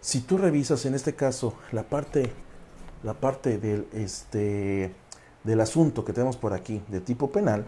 Si 0.02 0.22
tú 0.22 0.38
revisas 0.38 0.86
en 0.86 0.94
este 0.94 1.16
caso 1.16 1.54
la 1.72 1.84
parte, 1.84 2.32
la 3.04 3.14
parte 3.14 3.58
del, 3.58 3.88
este, 3.94 4.94
del 5.44 5.62
asunto 5.62 6.04
que 6.04 6.14
tenemos 6.14 6.36
por 6.36 6.54
aquí 6.54 6.82
de 6.90 7.00
tipo 7.00 7.32
penal, 7.32 7.66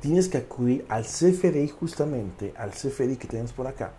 tienes 0.00 0.28
que 0.28 0.38
acudir 0.38 0.86
al 0.88 1.04
CFDI 1.04 1.68
justamente, 1.68 2.54
al 2.56 2.70
CFDI 2.70 3.16
que 3.16 3.28
tenemos 3.28 3.52
por 3.52 3.66
acá, 3.66 3.92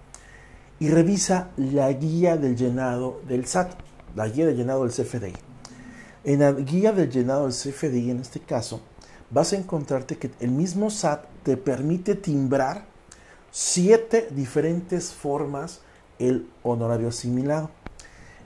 y 0.79 0.89
revisa 0.89 1.51
la 1.57 1.91
guía 1.93 2.38
del 2.38 2.55
llenado 2.55 3.21
del 3.27 3.45
SAT, 3.45 3.73
la 4.15 4.27
guía 4.27 4.47
del 4.47 4.57
llenado 4.57 4.83
del 4.83 4.91
CFDI. 4.91 5.33
En 6.23 6.39
la 6.39 6.51
guía 6.53 6.91
del 6.91 7.09
llenado 7.11 7.43
del 7.43 7.53
CFDI, 7.53 8.11
en 8.11 8.19
este 8.19 8.39
caso, 8.39 8.81
vas 9.29 9.53
a 9.53 9.57
encontrarte 9.57 10.17
que 10.17 10.31
el 10.39 10.50
mismo 10.50 10.89
SAT 10.89 11.25
te 11.43 11.55
permite 11.55 12.15
timbrar 12.15 12.90
siete 13.51 14.29
diferentes 14.31 15.13
formas 15.13 15.81
el 16.20 16.48
honorario 16.63 17.10
asimilado. 17.10 17.70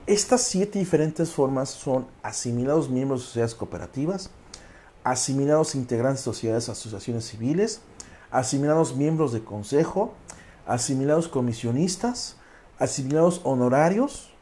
Estas 0.06 0.42
siete 0.42 0.78
diferentes 0.78 1.30
formas 1.30 1.70
son 1.70 2.06
asimilados 2.22 2.90
miembros 2.90 3.20
de 3.20 3.26
sociedades 3.26 3.54
cooperativas, 3.54 4.30
asimilados 5.04 5.74
integrantes 5.74 6.20
de 6.20 6.24
sociedades, 6.24 6.68
asociaciones 6.68 7.24
civiles, 7.24 7.80
asimilados 8.30 8.96
miembros 8.96 9.32
de 9.32 9.42
consejo, 9.42 10.12
asimilados 10.66 11.28
comisionistas, 11.28 12.36
asimilados 12.78 13.40
honorarios, 13.44 14.32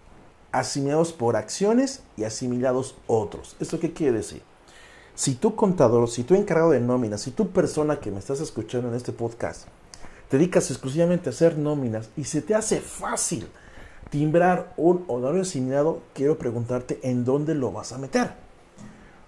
asimilados 0.53 1.13
por 1.13 1.37
acciones 1.37 2.03
y 2.17 2.25
asimilados 2.25 2.97
otros. 3.07 3.57
¿Esto 3.61 3.81
qué 3.81 3.93
quiere 3.93 4.19
decir? 4.19 4.43
Si 5.15 5.35
tú 5.35 5.55
contador, 5.55 6.09
si 6.09 6.25
tú 6.25 6.35
encargado 6.35 6.71
de 6.71 6.81
nóminas, 6.81 7.23
si 7.23 7.31
tú 7.31 7.51
persona 7.51 8.01
que 8.01 8.11
me 8.11 8.19
estás 8.19 8.41
escuchando 8.41 8.89
en 8.89 8.95
este 8.95 9.13
podcast, 9.13 9.69
te 10.35 10.39
dedicas 10.39 10.69
exclusivamente 10.73 11.29
a 11.29 11.33
hacer 11.33 11.57
nóminas 11.59 12.11
y 12.17 12.25
se 12.25 12.43
te 12.43 12.57
hace 12.57 12.81
fácil 12.81 13.47
timbrar 14.11 14.75
un 14.77 15.05
honorario 15.07 15.43
asimilado, 15.43 16.01
quiero 16.13 16.39
preguntarte 16.39 16.99
en 17.05 17.25
dónde 17.25 17.55
lo 17.55 17.71
vas 17.71 17.93
a 17.93 17.99
meter. 17.99 18.33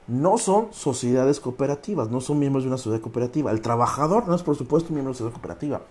no 0.09 0.37
son 0.37 0.73
sociedades 0.73 1.39
cooperativas, 1.39 2.11
no 2.11 2.21
son 2.21 2.41
miembros 2.41 2.65
de 2.65 2.71
una 2.71 2.77
sociedad 2.77 3.01
cooperativa. 3.01 3.53
El 3.53 3.61
trabajador 3.61 4.27
no 4.27 4.35
es, 4.35 4.43
por 4.43 4.57
supuesto, 4.57 4.93
miembro 4.93 5.05
de 5.05 5.11
una 5.11 5.19
sociedad 5.19 5.33
cooperativa. 5.33 5.83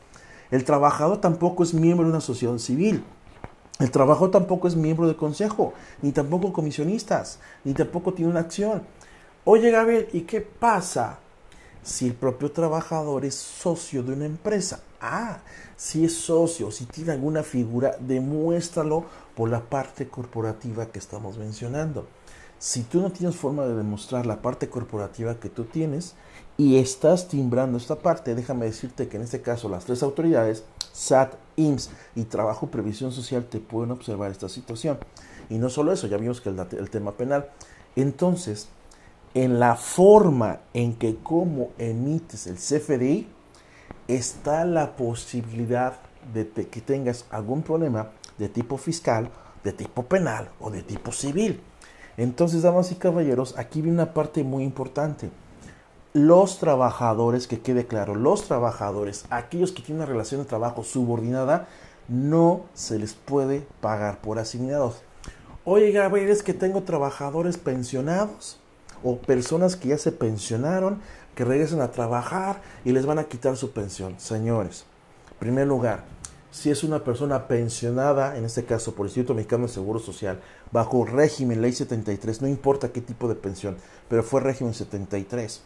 El 0.51 0.65
trabajador 0.65 1.21
tampoco 1.21 1.63
es 1.63 1.73
miembro 1.73 2.05
de 2.05 2.11
una 2.11 2.19
sociedad 2.19 2.57
civil. 2.57 3.01
El 3.79 3.91
trabajador 3.91 4.31
tampoco 4.31 4.67
es 4.67 4.75
miembro 4.75 5.07
del 5.07 5.15
consejo, 5.15 5.71
ni 6.01 6.11
tampoco 6.11 6.51
comisionistas, 6.51 7.39
ni 7.63 7.73
tampoco 7.73 8.13
tiene 8.13 8.31
una 8.31 8.41
acción. 8.41 8.83
Oye, 9.45 9.71
Gabriel, 9.71 10.09
¿y 10.11 10.21
qué 10.23 10.41
pasa 10.41 11.19
si 11.85 12.07
el 12.07 12.15
propio 12.15 12.51
trabajador 12.51 13.25
es 13.25 13.35
socio 13.35 14.01
de 14.01 14.13
una 14.13 14.25
empresa? 14.25 14.81
Ah, 14.99 15.37
si 15.77 16.03
es 16.03 16.15
socio, 16.15 16.71
si 16.71 16.85
tiene 16.85 17.11
alguna 17.11 17.43
figura, 17.43 17.95
demuéstralo 17.99 19.05
por 19.35 19.49
la 19.49 19.61
parte 19.61 20.07
corporativa 20.07 20.87
que 20.87 20.97
estamos 20.97 21.37
mencionando. 21.37 22.07
Si 22.57 22.81
tú 22.81 23.01
no 23.01 23.11
tienes 23.11 23.35
forma 23.35 23.65
de 23.65 23.75
demostrar 23.75 24.25
la 24.25 24.41
parte 24.41 24.67
corporativa 24.67 25.39
que 25.39 25.49
tú 25.49 25.65
tienes 25.65 26.15
y 26.57 26.77
estás 26.77 27.27
timbrando 27.27 27.77
esta 27.77 27.97
parte, 27.97 28.33
déjame 28.33 28.65
decirte 28.65 29.07
que 29.07 29.17
en 29.17 29.23
este 29.23 29.41
caso 29.41 29.69
las 29.69 29.85
tres 29.85 30.01
autoridades, 30.01 30.63
SAT, 30.91 31.35
IMSS 31.55 31.91
y 32.15 32.23
Trabajo 32.23 32.71
Previsión 32.71 33.11
Social, 33.11 33.45
te 33.45 33.59
pueden 33.59 33.91
observar 33.91 34.31
esta 34.31 34.49
situación. 34.49 34.97
Y 35.51 35.59
no 35.59 35.69
solo 35.69 35.91
eso, 35.91 36.07
ya 36.07 36.17
vimos 36.17 36.41
que 36.41 36.49
el, 36.49 36.59
el 36.59 36.89
tema 36.89 37.11
penal. 37.11 37.51
Entonces, 37.95 38.69
en 39.35 39.59
la 39.59 39.75
forma 39.75 40.61
en 40.73 40.95
que 40.95 41.17
como 41.17 41.71
emites 41.77 42.47
el 42.47 42.55
CFDI, 42.55 43.27
está 44.07 44.63
la 44.63 44.95
posibilidad 44.95 45.97
de 46.33 46.47
que 46.47 46.81
tengas 46.81 47.25
algún 47.29 47.61
problema 47.61 48.11
de 48.37 48.47
tipo 48.47 48.77
fiscal, 48.77 49.29
de 49.63 49.73
tipo 49.73 50.03
penal 50.03 50.49
o 50.59 50.71
de 50.71 50.83
tipo 50.83 51.11
civil. 51.11 51.61
Entonces, 52.15 52.61
damas 52.61 52.93
y 52.93 52.95
caballeros, 52.95 53.57
aquí 53.57 53.81
viene 53.81 54.01
una 54.01 54.13
parte 54.13 54.45
muy 54.45 54.63
importante. 54.63 55.29
Los 56.13 56.59
trabajadores, 56.59 57.45
que 57.45 57.59
quede 57.59 57.87
claro, 57.87 58.15
los 58.15 58.45
trabajadores, 58.45 59.25
aquellos 59.31 59.73
que 59.73 59.81
tienen 59.81 60.03
una 60.03 60.11
relación 60.11 60.41
de 60.41 60.47
trabajo 60.47 60.83
subordinada, 60.83 61.67
no 62.07 62.61
se 62.73 62.97
les 62.97 63.13
puede 63.13 63.67
pagar 63.81 64.21
por 64.21 64.39
asignados. 64.39 65.01
Oye, 65.65 65.91
Gabriel, 65.91 66.29
es 66.29 66.41
que 66.41 66.53
tengo 66.53 66.83
trabajadores 66.83 67.57
pensionados 67.57 68.61
o 69.05 69.19
personas 69.19 69.75
que 69.75 69.89
ya 69.89 69.97
se 69.99 70.11
pensionaron, 70.11 70.99
que 71.35 71.45
regresan 71.45 71.79
a 71.79 71.91
trabajar 71.91 72.61
y 72.83 72.91
les 72.91 73.05
van 73.05 73.19
a 73.19 73.25
quitar 73.25 73.55
su 73.55 73.71
pensión. 73.71 74.15
Señores, 74.17 74.85
en 75.31 75.37
primer 75.37 75.67
lugar, 75.67 76.03
si 76.49 76.71
es 76.71 76.83
una 76.83 77.03
persona 77.03 77.47
pensionada, 77.47 78.35
en 78.35 78.45
este 78.45 78.65
caso 78.65 78.95
por 78.95 79.05
el 79.05 79.09
Instituto 79.11 79.35
Mexicano 79.35 79.67
de 79.67 79.73
Seguro 79.73 79.99
Social, 79.99 80.39
bajo 80.71 81.05
régimen 81.05 81.61
Ley 81.61 81.73
73, 81.73 82.41
no 82.41 82.47
importa 82.47 82.89
qué 82.89 82.99
tipo 82.99 83.27
de 83.27 83.35
pensión, 83.35 83.77
pero 84.09 84.23
fue 84.23 84.41
régimen 84.41 84.73
73, 84.73 85.61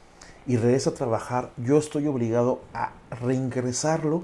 y 0.46 0.58
regresa 0.58 0.90
a 0.90 0.96
trabajar, 0.96 1.52
yo 1.56 1.78
estoy 1.78 2.08
obligado 2.08 2.60
a 2.74 2.92
reingresarlo 3.22 4.24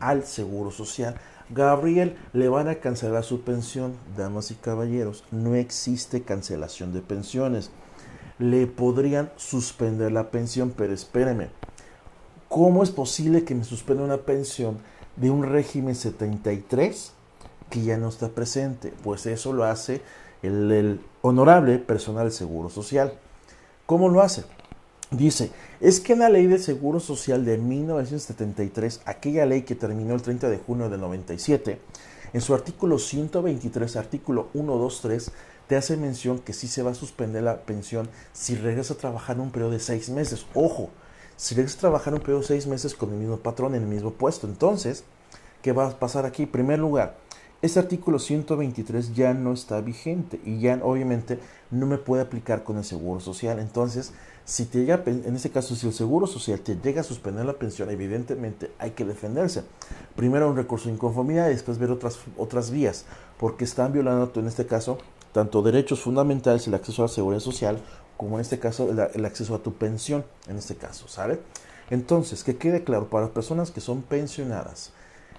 al 0.00 0.24
Seguro 0.24 0.70
Social. 0.70 1.16
Gabriel, 1.50 2.16
le 2.32 2.48
van 2.48 2.68
a 2.68 2.76
cancelar 2.76 3.24
su 3.24 3.42
pensión, 3.42 3.94
damas 4.16 4.50
y 4.50 4.54
caballeros, 4.54 5.24
no 5.30 5.54
existe 5.54 6.22
cancelación 6.22 6.94
de 6.94 7.02
pensiones. 7.02 7.70
Le 8.38 8.66
podrían 8.66 9.30
suspender 9.36 10.12
la 10.12 10.30
pensión, 10.30 10.72
pero 10.76 10.92
espéreme, 10.92 11.48
¿cómo 12.48 12.82
es 12.82 12.90
posible 12.90 13.44
que 13.44 13.54
me 13.54 13.64
suspenda 13.64 14.04
una 14.04 14.18
pensión? 14.18 14.78
de 15.16 15.30
un 15.30 15.44
régimen 15.44 15.94
73 15.94 17.12
que 17.70 17.82
ya 17.82 17.96
no 17.96 18.08
está 18.08 18.28
presente, 18.28 18.92
pues 19.02 19.26
eso 19.26 19.52
lo 19.52 19.64
hace 19.64 20.02
el, 20.42 21.00
honorable 21.22 21.78
personal 21.78 22.30
Seguro 22.30 22.68
Social. 22.68 23.14
¿Cómo 23.86 24.08
lo 24.08 24.20
hace? 24.20 24.44
Dice, 25.10 25.50
es 25.80 26.00
que 26.00 26.14
en 26.14 26.20
la 26.20 26.28
ley 26.28 26.46
de 26.46 26.58
Seguro 26.58 27.00
Social 27.00 27.44
de 27.44 27.58
1973, 27.58 29.02
aquella 29.06 29.46
ley 29.46 29.62
que 29.62 29.74
terminó 29.74 30.14
el 30.14 30.22
30 30.22 30.50
de 30.50 30.58
junio 30.58 30.90
del 30.90 31.00
97, 31.00 31.80
en 32.32 32.40
su 32.40 32.52
artículo 32.52 32.98
123, 32.98 33.96
artículo 33.96 34.48
1, 34.54 34.76
2, 34.76 35.00
3, 35.00 35.32
te 35.66 35.76
hace 35.76 35.96
mención 35.96 36.38
que 36.38 36.52
sí 36.52 36.68
se 36.68 36.82
va 36.82 36.90
a 36.90 36.94
suspender 36.94 37.42
la 37.42 37.62
pensión 37.62 38.08
si 38.32 38.54
regresa 38.54 38.94
a 38.94 38.98
trabajar 38.98 39.36
en 39.36 39.42
un 39.42 39.50
periodo 39.50 39.72
de 39.72 39.80
seis 39.80 40.10
meses. 40.10 40.46
Ojo, 40.54 40.90
si 41.36 41.54
regresas 41.54 41.78
a 41.78 41.80
trabajar 41.80 42.14
un 42.14 42.20
periodo 42.20 42.40
de 42.40 42.46
seis 42.46 42.66
meses 42.66 42.94
con 42.94 43.10
el 43.10 43.18
mismo 43.18 43.38
patrón 43.38 43.74
en 43.74 43.82
el 43.82 43.88
mismo 43.88 44.12
puesto, 44.12 44.46
entonces, 44.46 45.04
¿qué 45.62 45.72
va 45.72 45.86
a 45.88 45.98
pasar 45.98 46.26
aquí? 46.26 46.44
En 46.44 46.50
primer 46.50 46.78
lugar, 46.78 47.16
este 47.64 47.78
artículo 47.78 48.18
123 48.18 49.14
ya 49.14 49.32
no 49.32 49.54
está 49.54 49.80
vigente 49.80 50.38
y 50.44 50.60
ya 50.60 50.78
obviamente 50.82 51.38
no 51.70 51.86
me 51.86 51.96
puede 51.96 52.22
aplicar 52.22 52.62
con 52.62 52.76
el 52.76 52.84
seguro 52.84 53.20
social. 53.20 53.58
Entonces, 53.58 54.12
si 54.44 54.66
te 54.66 54.80
llega, 54.80 55.02
en 55.06 55.34
este 55.34 55.48
caso, 55.48 55.74
si 55.74 55.86
el 55.86 55.94
seguro 55.94 56.26
social 56.26 56.60
te 56.60 56.76
llega 56.76 57.00
a 57.00 57.04
suspender 57.04 57.46
la 57.46 57.54
pensión, 57.54 57.88
evidentemente 57.88 58.70
hay 58.78 58.90
que 58.90 59.06
defenderse. 59.06 59.62
Primero 60.14 60.50
un 60.50 60.56
recurso 60.56 60.88
de 60.88 60.94
inconformidad 60.94 61.46
y 61.46 61.52
después 61.52 61.78
ver 61.78 61.90
otras, 61.90 62.18
otras 62.36 62.70
vías, 62.70 63.06
porque 63.38 63.64
están 63.64 63.94
violando, 63.94 64.30
en 64.34 64.46
este 64.46 64.66
caso, 64.66 64.98
tanto 65.34 65.62
derechos 65.62 66.00
fundamentales, 66.00 66.68
el 66.68 66.74
acceso 66.74 67.02
a 67.02 67.06
la 67.06 67.12
seguridad 67.12 67.40
social, 67.40 67.78
como 68.16 68.36
en 68.36 68.42
este 68.42 68.60
caso 68.60 68.88
el, 68.88 69.24
acceso 69.24 69.56
a 69.56 69.58
tu 69.58 69.74
pensión, 69.74 70.24
en 70.46 70.56
este 70.56 70.76
caso, 70.76 71.08
¿sale? 71.08 71.40
Entonces, 71.90 72.44
que 72.44 72.56
quede 72.56 72.84
claro, 72.84 73.10
para 73.10 73.30
personas 73.30 73.72
que 73.72 73.80
son 73.80 74.02
pensionadas 74.02 74.92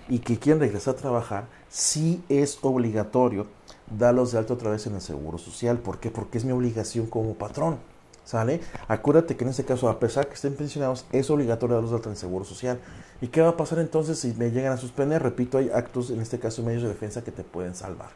y 0.09 0.19
que 0.19 0.37
quieren 0.37 0.59
regresar 0.59 0.95
a 0.95 0.97
trabajar, 0.97 1.45
sí 1.69 2.21
es 2.27 2.59
obligatorio 2.61 3.47
darlos 3.89 4.33
de 4.33 4.39
alto 4.39 4.55
otra 4.55 4.69
vez 4.69 4.85
en 4.85 4.95
el 4.95 5.01
Seguro 5.01 5.37
Social. 5.37 5.77
¿Por 5.77 5.99
qué? 5.99 6.11
Porque 6.11 6.39
es 6.39 6.43
mi 6.43 6.51
obligación 6.51 7.07
como 7.07 7.35
patrón. 7.35 7.77
¿Sale? 8.25 8.59
Acuérdate 8.89 9.37
que 9.37 9.45
en 9.45 9.51
este 9.51 9.63
caso, 9.63 9.87
a 9.87 9.99
pesar 9.99 10.27
que 10.27 10.33
estén 10.33 10.55
pensionados, 10.55 11.05
es 11.13 11.29
obligatorio 11.29 11.75
darlos 11.75 11.91
de 11.91 11.97
alta 11.97 12.09
en 12.09 12.15
el 12.15 12.19
Seguro 12.19 12.43
Social. 12.43 12.81
¿Y 13.21 13.27
qué 13.27 13.39
va 13.41 13.49
a 13.49 13.57
pasar 13.57 13.79
entonces 13.79 14.19
si 14.19 14.33
me 14.33 14.51
llegan 14.51 14.73
a 14.73 14.77
suspender? 14.77 15.23
Repito, 15.23 15.57
hay 15.57 15.69
actos, 15.69 16.09
en 16.09 16.19
este 16.19 16.37
caso, 16.37 16.63
medios 16.63 16.81
de 16.83 16.89
defensa 16.89 17.23
que 17.23 17.31
te 17.31 17.43
pueden 17.43 17.75
salvar. 17.75 18.09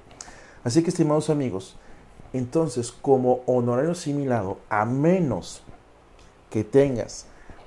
Así 0.64 0.84
que, 0.84 0.90
estimados 0.90 1.30
amigos, 1.30 1.76
entonces, 2.34 2.92
como 2.92 3.42
honorario 3.46 3.92
asimilado, 3.92 4.60
a 4.70 4.86
menos 4.86 5.64
que 6.50 6.64
tengas 6.64 7.26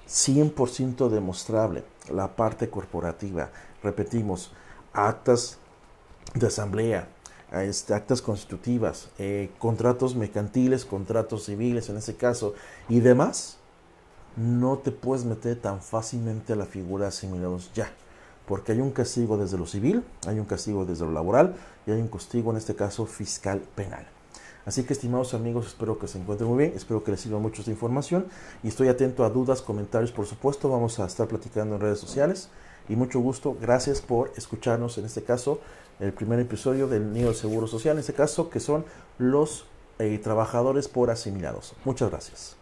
100% 0.09 1.09
demostrable 1.09 1.85
la 2.11 2.37
parte 2.37 2.69
corporativa, 2.69 3.51
repetimos, 3.83 4.53
actas 4.93 5.59
de 6.35 6.47
asamblea, 6.47 7.09
este, 7.53 7.95
actas 7.95 8.23
constitutivas, 8.23 9.09
eh, 9.19 9.51
contratos 9.59 10.15
mercantiles, 10.15 10.85
contratos 10.85 11.45
civiles 11.45 11.89
en 11.89 11.99
ese 11.99 12.17
caso 12.17 12.55
y 12.89 13.01
demás, 13.01 13.59
no 14.37 14.79
te 14.79 14.91
puedes 14.91 15.25
meter 15.25 15.61
tan 15.61 15.83
fácilmente 15.83 16.55
a 16.55 16.57
la 16.57 16.65
figura 16.65 17.05
de 17.05 17.09
asimilados 17.09 17.71
ya, 17.75 17.93
porque 18.53 18.73
hay 18.73 18.83
un 18.83 18.91
castigo 18.91 19.39
desde 19.39 19.57
lo 19.57 19.65
civil, 19.65 20.05
hay 20.27 20.39
un 20.39 20.45
castigo 20.45 20.85
desde 20.85 21.07
lo 21.07 21.13
laboral 21.13 21.55
y 21.87 21.91
hay 21.91 21.99
un 22.03 22.09
castigo 22.09 22.51
en 22.51 22.59
este 22.59 22.75
caso 22.75 23.07
fiscal 23.07 23.63
penal. 23.75 24.07
Así 24.67 24.83
que, 24.83 24.93
estimados 24.93 25.33
amigos, 25.33 25.69
espero 25.69 25.99
que 25.99 26.07
se 26.07 26.19
encuentren 26.19 26.51
muy 26.51 26.59
bien, 26.59 26.75
espero 26.77 27.03
que 27.03 27.13
les 27.13 27.21
sirva 27.23 27.39
mucho 27.39 27.63
esta 27.63 27.71
información 27.71 28.27
y 28.63 28.69
estoy 28.69 28.89
atento 28.89 29.25
a 29.25 29.31
dudas, 29.31 29.63
comentarios, 29.63 30.13
por 30.13 30.27
supuesto. 30.27 30.69
Vamos 30.69 31.01
a 31.01 31.07
estar 31.07 31.29
platicando 31.29 31.77
en 31.77 31.81
redes 31.81 31.99
sociales 31.99 32.51
y 32.91 32.95
mucho 32.95 33.21
gusto. 33.21 33.57
Gracias 33.59 34.03
por 34.03 34.31
escucharnos 34.37 34.99
en 34.99 35.07
este 35.07 35.23
caso, 35.23 35.59
el 35.99 36.13
primer 36.13 36.39
episodio 36.39 36.89
del 36.89 37.11
Nido 37.11 37.31
de 37.31 37.35
Seguro 37.35 37.67
Social, 37.67 37.95
en 37.95 38.01
este 38.01 38.13
caso, 38.13 38.51
que 38.51 38.61
son 38.61 38.85
los 39.17 39.65
eh, 39.99 40.21
trabajadores 40.23 40.89
por 40.89 41.11
asimilados. 41.11 41.73
Muchas 41.87 42.11
gracias. 42.11 42.62